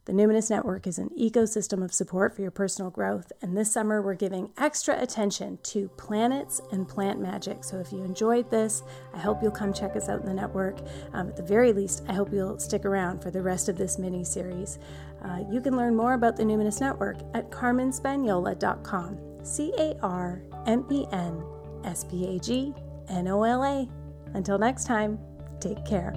[0.04, 4.02] The Numinous Network is an ecosystem of support for your personal growth, and this summer
[4.02, 7.62] we're giving extra attention to planets and plant magic.
[7.62, 8.82] So if you enjoyed this,
[9.14, 10.80] I hope you'll come check us out in the network.
[11.12, 13.96] Um, at the very least, I hope you'll stick around for the rest of this
[13.96, 14.80] mini series.
[15.24, 19.18] Uh, you can learn more about the Numinous Network at carmenspagnola.com.
[19.44, 21.42] C A R M E N
[21.84, 22.74] S P A G
[23.08, 23.88] N O L A.
[24.34, 25.18] Until next time,
[25.60, 26.14] take care.